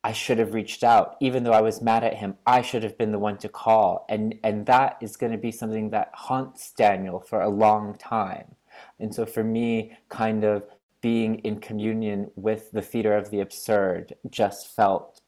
i 0.03 0.11
should 0.11 0.37
have 0.39 0.53
reached 0.53 0.83
out. 0.83 1.15
Even 1.21 1.43
though 1.43 1.53
i 1.53 1.61
was 1.61 1.81
mad 1.81 2.03
at 2.03 2.15
him 2.15 2.35
i 2.45 2.61
should 2.61 2.83
have 2.83 2.97
been 2.97 3.11
the 3.11 3.19
one 3.19 3.37
to 3.37 3.49
call. 3.49 4.05
And 4.09 4.35
and 4.43 4.65
that 4.65 4.97
is 5.01 5.17
going 5.17 5.31
to 5.31 5.37
be 5.37 5.51
something 5.51 5.89
that 5.91 6.11
haunts 6.13 6.71
daniel 6.71 7.19
for 7.19 7.41
a 7.41 7.49
long 7.49 7.95
time. 7.97 8.55
And 8.99 9.13
so 9.13 9.25
for 9.25 9.43
me 9.43 9.97
kind 10.09 10.43
of 10.43 10.63
being 11.01 11.35
in 11.39 11.59
communion 11.59 12.31
with 12.35 12.71
the 12.71 12.81
theater 12.81 13.15
of 13.15 13.29
the 13.29 13.39
absurd 13.39 14.15
just 14.29 14.75
felt 14.75 15.21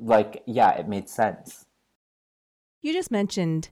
like 0.00 0.42
yeah 0.46 0.72
it 0.72 0.88
made 0.88 1.08
sense 1.08 1.64
you 2.82 2.92
just 2.92 3.10
mentioned 3.10 3.70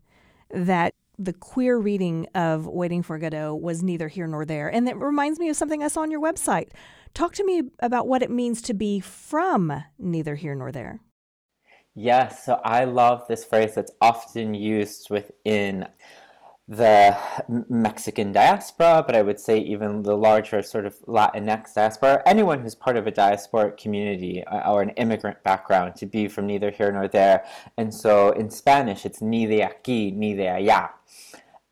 that 0.50 0.94
the 1.18 1.32
queer 1.32 1.78
reading 1.78 2.26
of 2.34 2.66
Waiting 2.66 3.02
for 3.02 3.18
Godot 3.18 3.54
was 3.54 3.82
neither 3.82 4.08
here 4.08 4.26
nor 4.26 4.44
there. 4.44 4.68
And 4.68 4.88
it 4.88 4.96
reminds 4.96 5.38
me 5.38 5.48
of 5.48 5.56
something 5.56 5.82
I 5.82 5.88
saw 5.88 6.02
on 6.02 6.10
your 6.10 6.20
website. 6.20 6.68
Talk 7.14 7.32
to 7.34 7.44
me 7.44 7.62
about 7.80 8.06
what 8.06 8.22
it 8.22 8.30
means 8.30 8.60
to 8.62 8.74
be 8.74 9.00
from 9.00 9.84
neither 9.98 10.34
here 10.34 10.54
nor 10.54 10.70
there. 10.70 11.00
Yes, 11.94 12.44
so 12.44 12.60
I 12.62 12.84
love 12.84 13.26
this 13.26 13.42
phrase 13.42 13.74
that's 13.74 13.92
often 14.02 14.52
used 14.52 15.08
within 15.08 15.88
the 16.68 17.16
Mexican 17.68 18.32
diaspora, 18.32 19.04
but 19.06 19.14
I 19.14 19.22
would 19.22 19.38
say 19.38 19.58
even 19.58 20.02
the 20.02 20.16
larger 20.16 20.62
sort 20.62 20.84
of 20.84 20.98
Latinx 21.06 21.74
diaspora, 21.74 22.22
anyone 22.26 22.60
who's 22.60 22.74
part 22.74 22.96
of 22.96 23.06
a 23.06 23.12
diasporic 23.12 23.76
community 23.76 24.42
uh, 24.44 24.72
or 24.72 24.82
an 24.82 24.90
immigrant 24.90 25.42
background 25.44 25.94
to 25.96 26.06
be 26.06 26.26
from 26.26 26.46
neither 26.46 26.72
here 26.72 26.90
nor 26.90 27.06
there. 27.06 27.44
And 27.76 27.94
so 27.94 28.30
in 28.30 28.50
Spanish, 28.50 29.06
it's 29.06 29.22
ni 29.22 29.46
de 29.46 29.60
aquí, 29.60 30.12
ni 30.12 30.34
de 30.34 30.46
allá. 30.46 30.90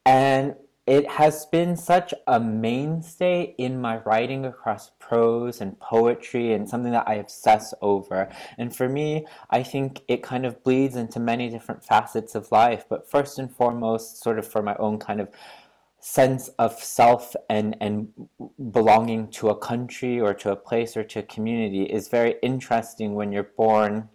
And 0.06 0.54
it 0.86 1.08
has 1.08 1.46
been 1.46 1.76
such 1.76 2.12
a 2.26 2.38
mainstay 2.38 3.54
in 3.56 3.80
my 3.80 3.98
writing 3.98 4.44
across 4.44 4.90
prose 4.98 5.62
and 5.62 5.78
poetry 5.80 6.52
and 6.52 6.68
something 6.68 6.92
that 6.92 7.08
I 7.08 7.14
obsess 7.14 7.72
over. 7.80 8.28
And 8.58 8.74
for 8.74 8.88
me, 8.88 9.26
I 9.48 9.62
think 9.62 10.02
it 10.08 10.22
kind 10.22 10.44
of 10.44 10.62
bleeds 10.62 10.96
into 10.96 11.20
many 11.20 11.48
different 11.48 11.82
facets 11.82 12.34
of 12.34 12.52
life, 12.52 12.84
but 12.88 13.10
first 13.10 13.38
and 13.38 13.50
foremost, 13.50 14.22
sort 14.22 14.38
of 14.38 14.46
for 14.46 14.62
my 14.62 14.76
own 14.76 14.98
kind 14.98 15.20
of 15.22 15.30
sense 16.00 16.48
of 16.58 16.74
self 16.74 17.34
and, 17.48 17.78
and 17.80 18.08
belonging 18.70 19.28
to 19.28 19.48
a 19.48 19.56
country 19.56 20.20
or 20.20 20.34
to 20.34 20.50
a 20.50 20.56
place 20.56 20.98
or 20.98 21.02
to 21.02 21.20
a 21.20 21.22
community 21.22 21.84
is 21.84 22.08
very 22.08 22.34
interesting 22.42 23.14
when 23.14 23.32
you're 23.32 23.50
born 23.56 24.10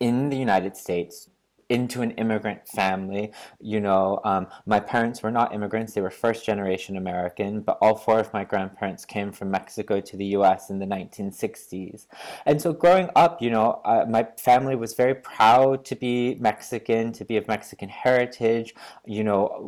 in 0.00 0.30
the 0.30 0.36
United 0.36 0.76
States 0.76 1.28
into 1.72 2.02
an 2.02 2.10
immigrant 2.12 2.68
family. 2.68 3.32
You 3.58 3.80
know, 3.80 4.20
um, 4.24 4.46
my 4.66 4.78
parents 4.78 5.22
were 5.22 5.30
not 5.30 5.54
immigrants, 5.54 5.94
they 5.94 6.02
were 6.02 6.10
first 6.10 6.44
generation 6.44 6.98
American, 6.98 7.62
but 7.62 7.78
all 7.80 7.94
four 7.94 8.20
of 8.20 8.30
my 8.34 8.44
grandparents 8.44 9.06
came 9.06 9.32
from 9.32 9.50
Mexico 9.50 9.98
to 9.98 10.16
the 10.18 10.26
US 10.36 10.68
in 10.68 10.78
the 10.78 10.84
1960s. 10.84 12.08
And 12.44 12.60
so 12.60 12.74
growing 12.74 13.08
up, 13.16 13.40
you 13.40 13.48
know, 13.48 13.80
uh, 13.86 14.04
my 14.06 14.28
family 14.38 14.76
was 14.76 14.92
very 14.92 15.14
proud 15.14 15.86
to 15.86 15.96
be 15.96 16.34
Mexican, 16.34 17.10
to 17.12 17.24
be 17.24 17.38
of 17.38 17.48
Mexican 17.48 17.88
heritage. 17.88 18.74
You 19.06 19.24
know, 19.24 19.58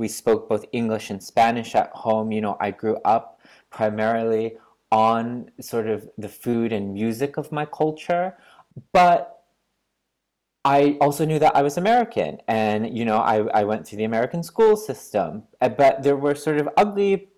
we 0.00 0.08
spoke 0.08 0.48
both 0.48 0.64
English 0.72 1.10
and 1.10 1.22
Spanish 1.22 1.74
at 1.74 1.90
home. 1.90 2.32
You 2.32 2.40
know, 2.40 2.56
I 2.58 2.70
grew 2.70 2.96
up 3.04 3.42
primarily 3.68 4.56
on 4.90 5.50
sort 5.60 5.88
of 5.88 6.08
the 6.16 6.28
food 6.30 6.72
and 6.72 6.94
music 6.94 7.36
of 7.36 7.52
my 7.52 7.66
culture. 7.66 8.38
But 8.92 9.39
I 10.64 10.98
also 11.00 11.24
knew 11.24 11.38
that 11.38 11.56
I 11.56 11.62
was 11.62 11.78
American, 11.78 12.38
and 12.46 12.96
you 12.96 13.06
know, 13.06 13.16
I, 13.16 13.38
I 13.60 13.64
went 13.64 13.86
through 13.86 13.98
the 13.98 14.04
American 14.04 14.42
school 14.42 14.76
system, 14.76 15.44
uh, 15.60 15.70
but 15.70 16.02
there 16.02 16.16
were 16.16 16.34
sort 16.34 16.58
of 16.58 16.68
ugly 16.76 17.29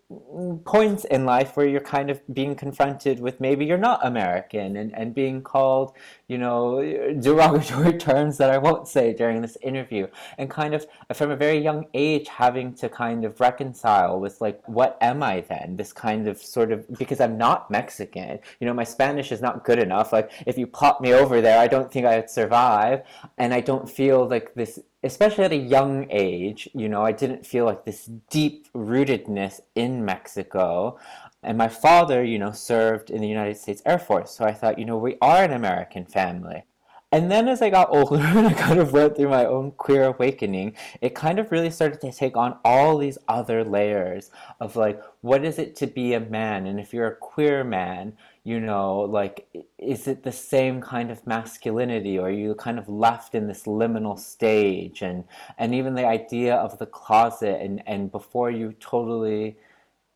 points 0.64 1.05
in 1.05 1.25
life 1.25 1.57
where 1.57 1.66
you're 1.66 1.81
kind 1.81 2.11
of 2.11 2.20
being 2.33 2.55
confronted 2.55 3.20
with 3.20 3.40
maybe 3.40 3.64
you're 3.64 3.79
not 3.79 4.05
American 4.05 4.77
and, 4.77 4.94
and 4.94 5.14
being 5.14 5.42
called, 5.42 5.94
you 6.29 6.38
know, 6.38 6.81
derogatory 7.20 7.92
terms 7.98 8.38
that 8.38 8.51
I 8.51 8.59
won't 8.59 8.88
say 8.88 9.12
during 9.12 9.42
this 9.42 9.57
interview. 9.62 10.07
And 10.38 10.51
kind 10.51 10.75
of 10.75 10.87
from 11.14 11.31
a 11.31 11.37
very 11.37 11.59
young 11.59 11.87
age 11.94 12.29
having 12.29 12.75
to 12.75 12.88
kind 12.88 13.25
of 13.25 13.40
reconcile 13.40 14.20
with 14.20 14.40
like, 14.40 14.66
what 14.68 14.98
am 15.01 15.22
I 15.22 15.40
then? 15.40 15.77
This 15.77 15.92
kind 15.92 16.29
of 16.29 16.38
sort 16.38 16.72
of, 16.72 16.87
because 16.98 17.20
I'm 17.20 17.38
not 17.38 17.70
Mexican, 17.70 18.38
you 18.61 18.66
know, 18.66 18.75
my 18.75 18.85
Spanish 18.85 19.33
is 19.33 19.40
not 19.40 19.64
good 19.64 19.79
enough. 19.79 20.12
Like, 20.12 20.31
if 20.46 20.57
you 20.59 20.66
pop 20.66 21.01
me 21.01 21.12
over 21.12 21.40
there, 21.40 21.59
I 21.59 21.66
don't 21.66 21.90
think 21.90 22.07
I 22.07 22.16
would 22.16 22.31
survive. 22.31 23.03
And 23.38 23.53
I 23.53 23.61
don't 23.61 23.88
feel 23.88 24.29
like 24.29 24.55
this 24.55 24.79
especially 25.02 25.44
at 25.44 25.52
a 25.52 25.56
young 25.56 26.06
age, 26.10 26.68
you 26.74 26.88
know, 26.88 27.02
I 27.02 27.12
didn't 27.12 27.46
feel 27.46 27.64
like 27.64 27.84
this 27.84 28.08
deep 28.30 28.72
rootedness 28.72 29.60
in 29.74 30.04
Mexico. 30.04 30.98
And 31.42 31.58
my 31.58 31.68
father, 31.68 32.22
you 32.22 32.38
know, 32.38 32.52
served 32.52 33.10
in 33.10 33.20
the 33.20 33.28
United 33.28 33.56
States 33.56 33.82
Air 33.84 33.98
Force. 33.98 34.30
So 34.30 34.44
I 34.44 34.52
thought, 34.52 34.78
you 34.78 34.84
know, 34.84 34.96
we 34.96 35.16
are 35.20 35.42
an 35.42 35.52
American 35.52 36.06
family. 36.06 36.64
And 37.12 37.31
then 37.31 37.46
as 37.46 37.61
I 37.61 37.68
got 37.68 37.90
older 37.90 38.16
and 38.22 38.48
I 38.48 38.55
kind 38.55 38.81
of 38.81 38.92
went 38.92 39.16
through 39.16 39.29
my 39.29 39.44
own 39.44 39.72
queer 39.72 40.05
awakening, 40.05 40.75
it 41.03 41.14
kind 41.14 41.38
of 41.38 41.53
really 41.53 41.70
started 41.70 42.01
to 42.01 42.11
take 42.11 42.38
on 42.38 42.59
all 42.64 42.96
these 42.96 43.18
other 43.29 43.62
layers 43.62 44.31
of 44.61 44.77
like, 44.77 45.01
what 45.20 45.44
is 45.44 45.59
it 45.59 45.77
to 45.77 45.87
be 45.87 46.14
a 46.14 46.20
man? 46.20 46.66
And 46.66 46.81
if 46.81 46.94
you're 46.94 47.09
a 47.09 47.16
queer 47.16 47.64
man, 47.64 48.14
you 48.44 48.59
know, 48.59 49.01
like, 49.01 49.46
is 49.79 50.09
it 50.09 50.22
the 50.22 50.33
same 50.33 50.81
kind 50.81 51.11
of 51.11 51.25
masculinity 51.27 52.18
or 52.18 52.29
are 52.29 52.31
you 52.31 52.55
kind 52.55 52.79
of 52.79 52.88
left 52.88 53.35
in 53.35 53.46
this 53.46 53.64
liminal 53.64 54.18
stage? 54.18 55.03
And, 55.03 55.25
and 55.59 55.75
even 55.75 55.94
the 55.94 56.07
idea 56.07 56.57
of 56.57 56.79
the 56.79 56.87
closet 56.87 57.61
and, 57.61 57.83
and 57.87 58.11
before 58.11 58.51
you 58.51 58.72
totally 58.81 59.59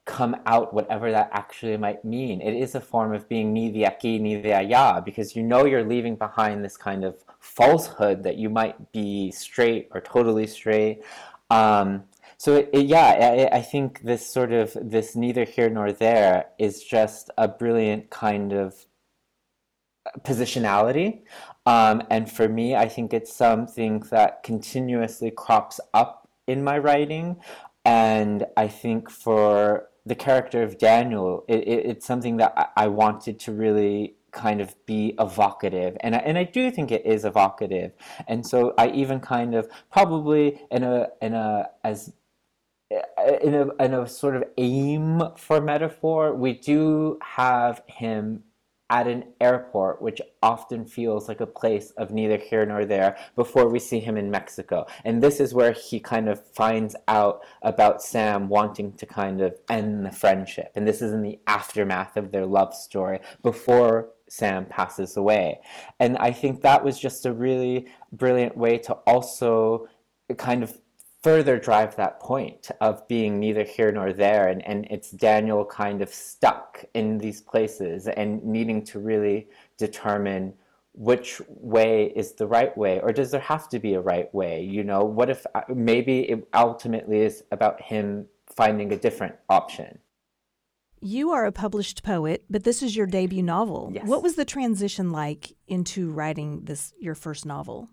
come 0.06 0.36
out, 0.46 0.72
whatever 0.72 1.10
that 1.10 1.28
actually 1.32 1.76
might 1.76 2.04
mean, 2.04 2.40
it 2.40 2.54
is 2.54 2.74
a 2.74 2.80
form 2.80 3.12
of 3.12 3.28
being 3.28 3.52
de 3.52 3.84
aquí, 3.84 4.18
de 4.22 4.50
allá, 4.50 5.04
because 5.04 5.36
you 5.36 5.42
know 5.42 5.66
you're 5.66 5.84
leaving 5.84 6.16
behind 6.16 6.64
this 6.64 6.76
kind 6.76 7.04
of 7.04 7.24
falsehood 7.40 8.22
that 8.22 8.36
you 8.36 8.48
might 8.48 8.92
be 8.92 9.30
straight 9.32 9.88
or 9.90 10.00
totally 10.00 10.46
straight. 10.46 11.02
Um, 11.50 12.04
so 12.38 12.54
it, 12.54 12.70
it, 12.72 12.86
yeah, 12.86 13.48
I, 13.52 13.58
I, 13.58 13.62
think 13.62 14.02
this 14.02 14.26
sort 14.26 14.52
of 14.52 14.76
this 14.80 15.14
neither 15.14 15.44
here 15.44 15.70
nor 15.70 15.92
there 15.92 16.46
is 16.58 16.82
just 16.82 17.30
a 17.38 17.46
brilliant 17.48 18.10
kind 18.10 18.52
of 18.52 18.86
positionality. 20.20 21.22
Um, 21.66 22.02
and 22.10 22.30
for 22.30 22.48
me, 22.48 22.76
I 22.76 22.88
think 22.88 23.12
it's 23.12 23.32
something 23.32 24.00
that 24.10 24.42
continuously 24.42 25.30
crops 25.30 25.80
up 25.94 26.28
in 26.46 26.62
my 26.62 26.78
writing. 26.78 27.36
And 27.84 28.46
I 28.56 28.68
think 28.68 29.10
for 29.10 29.88
the 30.06 30.14
character 30.14 30.62
of 30.62 30.78
Daniel, 30.78 31.44
it, 31.48 31.66
it, 31.66 31.86
it's 31.86 32.06
something 32.06 32.36
that 32.38 32.52
I, 32.56 32.84
I 32.84 32.86
wanted 32.86 33.38
to 33.40 33.52
really 33.52 34.14
kind 34.30 34.60
of 34.60 34.74
be 34.86 35.14
evocative. 35.18 35.96
And 36.00 36.14
I, 36.14 36.18
and 36.18 36.38
I 36.38 36.44
do 36.44 36.70
think 36.70 36.92
it 36.92 37.04
is 37.04 37.24
evocative. 37.24 37.92
And 38.28 38.46
so 38.46 38.74
I 38.78 38.88
even 38.90 39.20
kind 39.20 39.54
of 39.54 39.68
probably 39.90 40.60
in 40.70 40.84
a 40.84 41.08
in 41.20 41.34
a 41.34 41.70
as 41.82 42.12
in 43.42 43.54
a, 43.54 43.84
in 43.84 43.94
a 43.94 44.06
sort 44.06 44.36
of 44.36 44.44
aim 44.58 45.22
for 45.36 45.60
metaphor, 45.60 46.34
we 46.34 46.52
do 46.52 47.18
have 47.20 47.82
him 47.86 48.44
at 48.88 49.08
an 49.08 49.24
airport, 49.40 50.00
which 50.00 50.20
often 50.42 50.84
feels 50.84 51.28
like 51.28 51.40
a 51.40 51.46
place 51.46 51.90
of 51.92 52.10
neither 52.10 52.36
here 52.36 52.64
nor 52.64 52.84
there, 52.84 53.16
before 53.34 53.68
we 53.68 53.78
see 53.78 53.98
him 53.98 54.16
in 54.16 54.30
Mexico. 54.30 54.86
And 55.04 55.22
this 55.22 55.40
is 55.40 55.54
where 55.54 55.72
he 55.72 55.98
kind 55.98 56.28
of 56.28 56.46
finds 56.54 56.94
out 57.08 57.42
about 57.62 58.02
Sam 58.02 58.48
wanting 58.48 58.92
to 58.92 59.06
kind 59.06 59.40
of 59.40 59.56
end 59.68 60.06
the 60.06 60.12
friendship. 60.12 60.72
And 60.76 60.86
this 60.86 61.02
is 61.02 61.12
in 61.12 61.22
the 61.22 61.38
aftermath 61.46 62.16
of 62.16 62.30
their 62.30 62.46
love 62.46 62.74
story, 62.74 63.20
before 63.42 64.10
Sam 64.28 64.66
passes 64.66 65.16
away. 65.16 65.60
And 66.00 66.16
I 66.18 66.32
think 66.32 66.62
that 66.62 66.84
was 66.84 66.98
just 66.98 67.26
a 67.26 67.32
really 67.32 67.86
brilliant 68.12 68.56
way 68.56 68.78
to 68.78 68.94
also 69.06 69.88
kind 70.36 70.62
of 70.62 70.76
further 71.26 71.58
drive 71.58 71.96
that 71.96 72.20
point 72.20 72.70
of 72.80 73.06
being 73.08 73.40
neither 73.40 73.64
here 73.64 73.90
nor 73.90 74.12
there 74.12 74.48
and, 74.48 74.66
and 74.66 74.86
it's 74.90 75.10
daniel 75.10 75.64
kind 75.64 76.00
of 76.00 76.08
stuck 76.08 76.84
in 76.94 77.18
these 77.18 77.40
places 77.40 78.06
and 78.06 78.42
needing 78.44 78.84
to 78.84 79.00
really 79.00 79.48
determine 79.76 80.52
which 80.96 81.42
way 81.48 82.12
is 82.16 82.32
the 82.32 82.46
right 82.46 82.76
way 82.76 83.00
or 83.00 83.12
does 83.12 83.30
there 83.30 83.40
have 83.40 83.68
to 83.68 83.78
be 83.78 83.94
a 83.94 84.00
right 84.00 84.34
way? 84.34 84.62
You 84.62 84.82
know 84.82 85.04
what 85.04 85.28
if 85.28 85.44
uh, 85.54 85.60
maybe 85.68 86.20
it 86.20 86.48
ultimately 86.54 87.20
is 87.20 87.44
about 87.52 87.80
him 87.80 88.26
finding 88.46 88.92
a 88.92 88.96
different 88.96 89.34
option. 89.50 89.98
You 91.00 91.32
are 91.32 91.44
a 91.44 91.52
published 91.52 92.02
poet 92.02 92.44
but 92.48 92.64
this 92.64 92.82
is 92.82 92.96
your 92.96 93.06
debut 93.06 93.42
novel. 93.42 93.90
Yes. 93.92 94.06
what 94.06 94.22
was 94.22 94.36
the 94.36 94.46
transition 94.46 95.12
like 95.12 95.52
into 95.68 96.10
writing 96.10 96.64
this 96.64 96.94
your 96.98 97.14
first 97.14 97.44
novel 97.44 97.90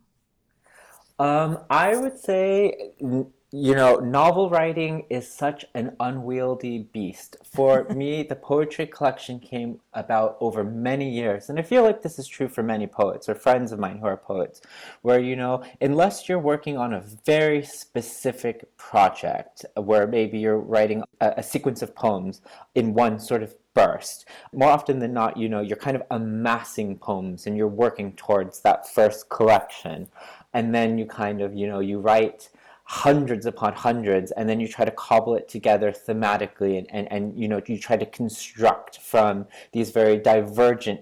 um, 1.24 1.60
I 1.70 1.96
would 1.96 2.20
say, 2.20 2.92
you 3.00 3.76
know, 3.76 3.96
novel 3.96 4.50
writing 4.50 5.06
is 5.10 5.26
such 5.26 5.64
an 5.74 5.96
unwieldy 6.02 6.90
beast. 6.92 7.38
For 7.46 7.86
me, 7.96 8.24
the 8.24 8.36
poetry 8.36 8.88
collection 8.88 9.40
came 9.40 9.80
about 9.94 10.36
over 10.42 10.66
many 10.66 11.10
years, 11.10 11.50
and 11.50 11.58
I 11.58 11.62
feel 11.62 11.84
like 11.84 12.02
this 12.02 12.20
is 12.20 12.28
true 12.28 12.50
for 12.50 12.62
many 12.62 12.88
poets 12.88 13.30
or 13.30 13.36
friends 13.36 13.72
of 13.72 13.80
mine 13.80 14.00
who 14.00 14.08
are 14.08 14.18
poets, 14.18 14.60
where, 15.02 15.22
you 15.22 15.38
know, 15.38 15.64
unless 15.80 16.28
you're 16.28 16.40
working 16.40 16.76
on 16.76 16.94
a 16.94 17.06
very 17.26 17.64
specific 17.64 18.76
project, 18.76 19.66
where 19.78 20.06
maybe 20.06 20.40
you're 20.40 20.60
writing 20.60 21.06
a, 21.22 21.36
a 21.38 21.44
sequence 21.44 21.82
of 21.82 21.96
poems 21.96 22.42
in 22.76 22.94
one 22.94 23.18
sort 23.18 23.44
of 23.44 23.56
burst. 23.74 24.26
More 24.52 24.70
often 24.70 25.00
than 25.00 25.14
not, 25.14 25.38
you 25.38 25.50
know, 25.50 25.62
you're 25.62 25.78
kind 25.78 25.96
of 25.96 26.04
amassing 26.12 26.98
poems 26.98 27.48
and 27.48 27.58
you're 27.58 27.68
working 27.68 28.14
towards 28.14 28.62
that 28.62 28.88
first 28.88 29.30
collection 29.30 30.10
and 30.54 30.74
then 30.74 30.98
you 30.98 31.06
kind 31.06 31.42
of 31.42 31.54
you 31.54 31.68
know 31.68 31.80
you 31.80 32.00
write 32.00 32.50
hundreds 32.86 33.46
upon 33.46 33.74
hundreds 33.74 34.32
and 34.32 34.48
then 34.48 34.60
you 34.60 34.68
try 34.68 34.84
to 34.84 34.92
cobble 34.92 35.36
it 35.36 35.48
together 35.48 35.92
thematically 35.92 36.78
and, 36.78 36.88
and, 36.92 37.12
and 37.12 37.40
you 37.40 37.48
know 37.48 37.62
you 37.66 37.80
try 37.80 37.96
to 37.96 38.06
construct 38.06 39.00
from 39.00 39.46
these 39.72 39.90
very 39.92 40.18
divergent 40.18 41.02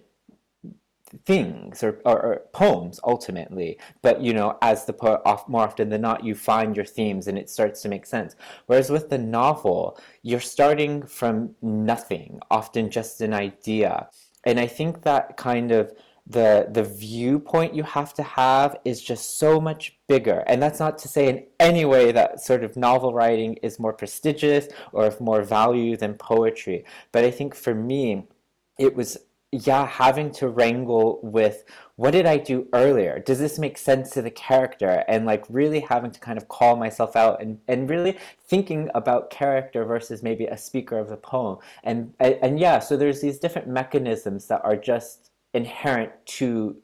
things 1.25 1.83
or, 1.83 1.99
or, 2.05 2.21
or, 2.21 2.41
poems 2.53 2.99
ultimately. 3.03 3.77
But 4.01 4.21
you 4.21 4.33
know 4.33 4.57
as 4.61 4.85
the 4.85 4.93
poet 4.93 5.21
off, 5.25 5.47
more 5.47 5.63
often 5.63 5.89
than 5.89 6.01
not 6.01 6.23
you 6.23 6.35
find 6.35 6.75
your 6.75 6.85
themes 6.85 7.27
and 7.27 7.37
it 7.37 7.49
starts 7.49 7.81
to 7.81 7.89
make 7.89 8.05
sense. 8.05 8.35
Whereas 8.67 8.89
with 8.89 9.09
the 9.09 9.17
novel 9.17 9.99
you're 10.21 10.39
starting 10.39 11.03
from 11.03 11.55
nothing 11.61 12.39
often 12.49 12.89
just 12.89 13.21
an 13.21 13.33
idea. 13.33 14.07
And 14.43 14.59
i 14.59 14.67
think 14.67 15.03
that 15.03 15.37
kind 15.37 15.71
of 15.71 15.91
the 16.31 16.67
the 16.71 16.83
viewpoint 16.83 17.73
you 17.73 17.83
have 17.83 18.13
to 18.13 18.23
have 18.23 18.77
is 18.85 19.01
just 19.01 19.37
so 19.37 19.59
much 19.59 19.97
bigger 20.07 20.43
and 20.47 20.61
that's 20.61 20.79
not 20.79 20.97
to 20.97 21.07
say 21.07 21.27
in 21.29 21.43
any 21.59 21.85
way 21.85 22.11
that 22.11 22.39
sort 22.41 22.63
of 22.63 22.75
novel 22.75 23.13
writing 23.13 23.53
is 23.61 23.79
more 23.79 23.93
prestigious 23.93 24.67
or 24.91 25.05
of 25.05 25.19
more 25.21 25.41
value 25.41 25.95
than 25.95 26.13
poetry 26.15 26.83
but 27.11 27.23
i 27.23 27.31
think 27.31 27.55
for 27.55 27.73
me 27.73 28.27
it 28.77 28.95
was 28.95 29.17
yeah, 29.51 29.85
having 29.85 30.31
to 30.31 30.47
wrangle 30.47 31.19
with 31.21 31.65
what 31.97 32.11
did 32.11 32.25
I 32.25 32.37
do 32.37 32.67
earlier? 32.73 33.19
Does 33.19 33.37
this 33.37 33.59
make 33.59 33.77
sense 33.77 34.09
to 34.11 34.21
the 34.21 34.31
character? 34.31 35.03
And 35.09 35.25
like 35.25 35.43
really 35.49 35.81
having 35.81 36.11
to 36.11 36.19
kind 36.21 36.37
of 36.37 36.47
call 36.47 36.77
myself 36.77 37.17
out 37.17 37.41
and, 37.41 37.59
and 37.67 37.89
really 37.89 38.17
thinking 38.47 38.89
about 38.95 39.29
character 39.29 39.83
versus 39.83 40.23
maybe 40.23 40.45
a 40.45 40.57
speaker 40.57 40.97
of 40.97 41.09
the 41.09 41.17
poem. 41.17 41.57
And, 41.83 42.13
and, 42.19 42.37
and 42.41 42.59
yeah, 42.59 42.79
so 42.79 42.95
there's 42.95 43.19
these 43.19 43.39
different 43.39 43.67
mechanisms 43.67 44.47
that 44.47 44.61
are 44.63 44.77
just 44.77 45.30
inherent 45.53 46.11
to 46.25 46.77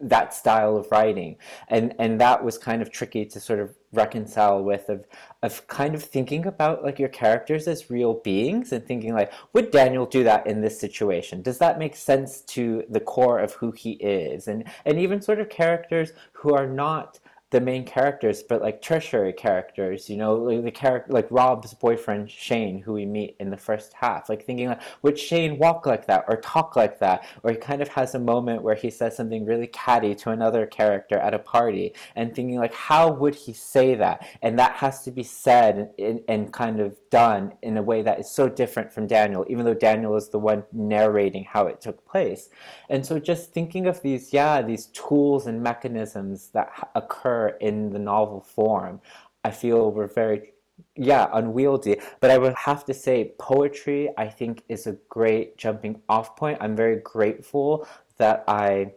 that 0.00 0.32
style 0.32 0.76
of 0.76 0.86
writing. 0.90 1.36
And 1.68 1.94
and 1.98 2.20
that 2.20 2.44
was 2.44 2.56
kind 2.58 2.80
of 2.80 2.90
tricky 2.90 3.24
to 3.26 3.40
sort 3.40 3.58
of 3.58 3.74
reconcile 3.92 4.62
with 4.62 4.88
of 4.88 5.04
of 5.42 5.66
kind 5.66 5.94
of 5.94 6.02
thinking 6.02 6.46
about 6.46 6.84
like 6.84 6.98
your 6.98 7.08
characters 7.08 7.66
as 7.66 7.90
real 7.90 8.14
beings 8.14 8.72
and 8.72 8.86
thinking 8.86 9.14
like 9.14 9.32
would 9.52 9.70
Daniel 9.70 10.06
do 10.06 10.22
that 10.24 10.46
in 10.46 10.60
this 10.60 10.78
situation? 10.78 11.42
Does 11.42 11.58
that 11.58 11.78
make 11.78 11.96
sense 11.96 12.42
to 12.42 12.84
the 12.88 13.00
core 13.00 13.40
of 13.40 13.54
who 13.54 13.72
he 13.72 13.92
is? 13.92 14.46
And 14.46 14.64
and 14.84 14.98
even 14.98 15.20
sort 15.20 15.40
of 15.40 15.48
characters 15.48 16.12
who 16.32 16.54
are 16.54 16.66
not 16.66 17.18
the 17.50 17.60
main 17.60 17.82
characters, 17.82 18.42
but 18.42 18.60
like 18.60 18.82
tertiary 18.82 19.32
characters, 19.32 20.10
you 20.10 20.18
know, 20.18 20.34
like 20.34 20.62
the 20.64 20.70
character 20.70 21.10
like 21.10 21.26
Rob's 21.30 21.72
boyfriend 21.72 22.30
Shane, 22.30 22.78
who 22.78 22.92
we 22.92 23.06
meet 23.06 23.36
in 23.40 23.48
the 23.48 23.56
first 23.56 23.94
half, 23.94 24.28
like 24.28 24.44
thinking 24.44 24.68
like, 24.68 24.82
would 25.00 25.18
Shane 25.18 25.56
walk 25.56 25.86
like 25.86 26.06
that 26.06 26.26
or 26.28 26.36
talk 26.36 26.76
like 26.76 26.98
that? 26.98 27.24
Or 27.42 27.50
he 27.50 27.56
kind 27.56 27.80
of 27.80 27.88
has 27.88 28.14
a 28.14 28.18
moment 28.18 28.62
where 28.62 28.74
he 28.74 28.90
says 28.90 29.16
something 29.16 29.46
really 29.46 29.68
catty 29.68 30.14
to 30.16 30.30
another 30.30 30.66
character 30.66 31.16
at 31.18 31.32
a 31.32 31.38
party 31.38 31.94
and 32.16 32.34
thinking 32.34 32.58
like, 32.58 32.74
how 32.74 33.10
would 33.10 33.34
he 33.34 33.54
say 33.54 33.94
that? 33.94 34.28
And 34.42 34.58
that 34.58 34.72
has 34.72 35.02
to 35.04 35.10
be 35.10 35.22
said 35.22 35.90
and, 35.98 36.20
and 36.28 36.52
kind 36.52 36.80
of 36.80 36.98
done 37.10 37.54
in 37.62 37.78
a 37.78 37.82
way 37.82 38.02
that 38.02 38.20
is 38.20 38.30
so 38.30 38.50
different 38.50 38.92
from 38.92 39.06
Daniel, 39.06 39.46
even 39.48 39.64
though 39.64 39.72
Daniel 39.72 40.16
is 40.16 40.28
the 40.28 40.38
one 40.38 40.64
narrating 40.72 41.44
how 41.44 41.66
it 41.66 41.80
took 41.80 42.04
place. 42.04 42.50
And 42.90 43.06
so 43.06 43.18
just 43.18 43.54
thinking 43.54 43.86
of 43.86 44.02
these, 44.02 44.34
yeah, 44.34 44.60
these 44.60 44.86
tools 44.86 45.46
and 45.46 45.62
mechanisms 45.62 46.50
that 46.52 46.90
occur 46.94 47.37
in 47.60 47.90
the 47.90 47.98
novel 47.98 48.40
form, 48.40 49.00
I 49.44 49.50
feel 49.50 49.92
were 49.92 50.08
very 50.08 50.52
yeah, 50.96 51.28
unwieldy. 51.32 51.96
But 52.20 52.30
I 52.30 52.38
would 52.38 52.54
have 52.54 52.84
to 52.86 52.94
say, 52.94 53.32
poetry, 53.38 54.10
I 54.16 54.28
think, 54.28 54.62
is 54.68 54.86
a 54.86 54.96
great 55.08 55.56
jumping 55.56 56.00
off 56.08 56.36
point. 56.36 56.58
I'm 56.60 56.76
very 56.76 56.96
grateful 56.96 57.86
that 58.16 58.44
I, 58.48 58.92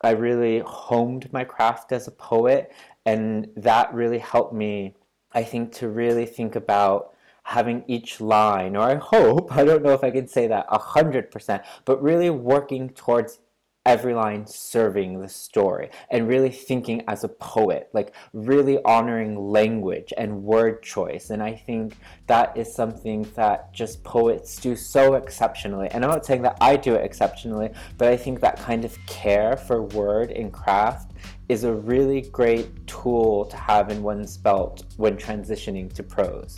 I 0.00 0.10
really 0.10 0.60
honed 0.60 1.32
my 1.32 1.44
craft 1.44 1.92
as 1.92 2.06
a 2.06 2.12
poet, 2.12 2.72
and 3.06 3.48
that 3.56 3.92
really 3.94 4.18
helped 4.18 4.54
me, 4.54 4.94
I 5.32 5.42
think, 5.42 5.72
to 5.74 5.88
really 5.88 6.26
think 6.26 6.56
about 6.56 7.14
having 7.44 7.84
each 7.86 8.20
line, 8.20 8.74
or 8.74 8.82
I 8.82 8.96
hope, 8.96 9.52
I 9.56 9.64
don't 9.64 9.82
know 9.82 9.92
if 9.92 10.02
I 10.02 10.10
can 10.10 10.26
say 10.26 10.46
that 10.48 10.66
a 10.68 10.78
hundred 10.78 11.30
percent, 11.30 11.62
but 11.84 12.02
really 12.02 12.30
working 12.30 12.90
towards 12.90 13.40
every 13.86 14.14
line 14.14 14.46
serving 14.46 15.20
the 15.20 15.28
story 15.28 15.90
and 16.10 16.26
really 16.26 16.50
thinking 16.50 17.02
as 17.06 17.22
a 17.22 17.28
poet, 17.28 17.90
like 17.92 18.14
really 18.32 18.78
honoring 18.84 19.36
language 19.36 20.12
and 20.16 20.42
word 20.42 20.82
choice. 20.82 21.30
And 21.30 21.42
I 21.42 21.54
think 21.54 21.96
that 22.26 22.56
is 22.56 22.74
something 22.74 23.28
that 23.34 23.72
just 23.74 24.02
poets 24.02 24.56
do 24.56 24.74
so 24.74 25.14
exceptionally. 25.14 25.88
And 25.90 26.02
I'm 26.02 26.10
not 26.10 26.24
saying 26.24 26.42
that 26.42 26.56
I 26.60 26.76
do 26.76 26.94
it 26.94 27.04
exceptionally, 27.04 27.70
but 27.98 28.08
I 28.08 28.16
think 28.16 28.40
that 28.40 28.58
kind 28.58 28.84
of 28.84 28.96
care 29.06 29.56
for 29.56 29.82
word 29.82 30.30
and 30.30 30.52
craft 30.52 31.12
is 31.50 31.64
a 31.64 31.72
really 31.74 32.22
great 32.22 32.86
tool 32.86 33.44
to 33.46 33.56
have 33.56 33.90
in 33.90 34.02
one's 34.02 34.38
belt 34.38 34.84
when 34.96 35.16
transitioning 35.16 35.92
to 35.92 36.02
prose. 36.02 36.56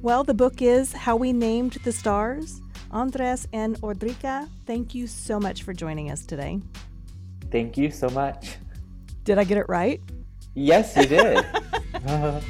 Well, 0.00 0.24
the 0.24 0.34
book 0.34 0.60
is 0.60 0.92
How 0.92 1.14
We 1.14 1.32
Named 1.32 1.74
the 1.84 1.92
Stars 1.92 2.60
Andrés 2.92 3.46
N. 3.52 3.76
Ordorica, 3.76 4.48
thank 4.66 4.94
you 4.94 5.06
so 5.06 5.40
much 5.40 5.62
for 5.62 5.72
joining 5.72 6.10
us 6.10 6.26
today. 6.26 6.60
Thank 7.50 7.76
you 7.76 7.90
so 7.90 8.08
much. 8.10 8.56
Did 9.24 9.38
I 9.38 9.44
get 9.44 9.58
it 9.58 9.68
right? 9.68 10.00
Yes, 10.54 10.96
you 10.96 11.06
did. 11.06 11.44
Uh-huh. 12.04 12.40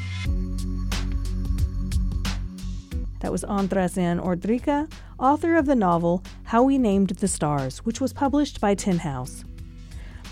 That 3.20 3.30
was 3.30 3.44
Andrés 3.44 3.98
N. 3.98 4.18
Ordorica, 4.18 4.90
author 5.18 5.56
of 5.56 5.66
the 5.66 5.74
novel 5.74 6.24
How 6.44 6.62
We 6.62 6.78
Named 6.78 7.10
the 7.10 7.28
Stars, 7.28 7.80
which 7.84 8.00
was 8.00 8.14
published 8.14 8.62
by 8.62 8.74
Tin 8.74 8.98
House. 9.00 9.44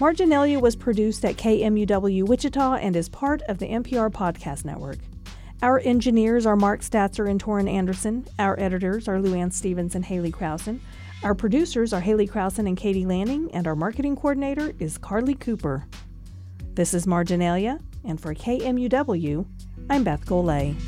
Marginalia 0.01 0.59
was 0.59 0.75
produced 0.75 1.23
at 1.27 1.37
KMUW 1.37 2.27
Wichita 2.27 2.77
and 2.77 2.97
is 2.97 3.11
part 3.11 3.43
of 3.43 3.59
the 3.59 3.67
NPR 3.67 4.11
Podcast 4.11 4.65
Network. 4.65 4.97
Our 5.63 5.79
engineers 5.81 6.47
are 6.47 6.57
Mark 6.57 6.81
Statzer 6.81 7.31
and 7.31 7.43
Torin 7.43 7.69
Anderson. 7.69 8.27
Our 8.39 8.59
editors 8.59 9.07
are 9.09 9.19
Luann 9.19 9.53
Stevens 9.53 9.95
and 9.95 10.03
Haley 10.03 10.33
Krausen. 10.33 10.81
Our 11.23 11.35
producers 11.35 11.93
are 11.93 12.01
Haley 12.01 12.27
Krausen 12.27 12.67
and 12.67 12.79
Katie 12.79 13.05
Lanning, 13.05 13.51
and 13.53 13.67
our 13.67 13.77
marketing 13.77 14.17
coordinator 14.17 14.73
is 14.79 14.97
Carly 14.97 15.35
Cooper. 15.35 15.87
This 16.73 16.95
is 16.95 17.07
Marginalia, 17.07 17.79
and 18.05 18.19
for 18.19 18.35
KMUW, 18.35 19.45
I'm 19.91 20.03
Beth 20.03 20.25
Golay. 20.25 20.81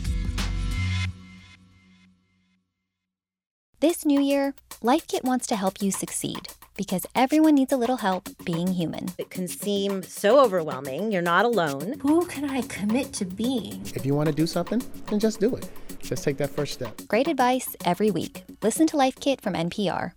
This 3.80 4.06
new 4.06 4.22
year, 4.22 4.54
LifeKit 4.82 5.22
wants 5.22 5.46
to 5.48 5.56
help 5.56 5.82
you 5.82 5.90
succeed 5.90 6.48
because 6.76 7.06
everyone 7.14 7.54
needs 7.54 7.72
a 7.72 7.76
little 7.76 7.96
help 7.96 8.28
being 8.44 8.66
human. 8.66 9.08
It 9.18 9.30
can 9.30 9.48
seem 9.48 10.02
so 10.02 10.42
overwhelming. 10.42 11.12
You're 11.12 11.22
not 11.22 11.44
alone. 11.44 11.98
Who 12.00 12.26
can 12.26 12.48
I 12.48 12.62
commit 12.62 13.12
to 13.14 13.24
being? 13.24 13.82
If 13.94 14.06
you 14.06 14.14
want 14.14 14.28
to 14.28 14.34
do 14.34 14.46
something, 14.46 14.82
then 15.06 15.18
just 15.18 15.40
do 15.40 15.54
it. 15.56 15.68
Just 16.00 16.24
take 16.24 16.36
that 16.38 16.50
first 16.50 16.74
step. 16.74 17.00
Great 17.08 17.28
advice 17.28 17.76
every 17.84 18.10
week. 18.10 18.44
Listen 18.62 18.86
to 18.88 18.96
Life 18.96 19.16
Kit 19.20 19.40
from 19.40 19.54
NPR. 19.54 20.12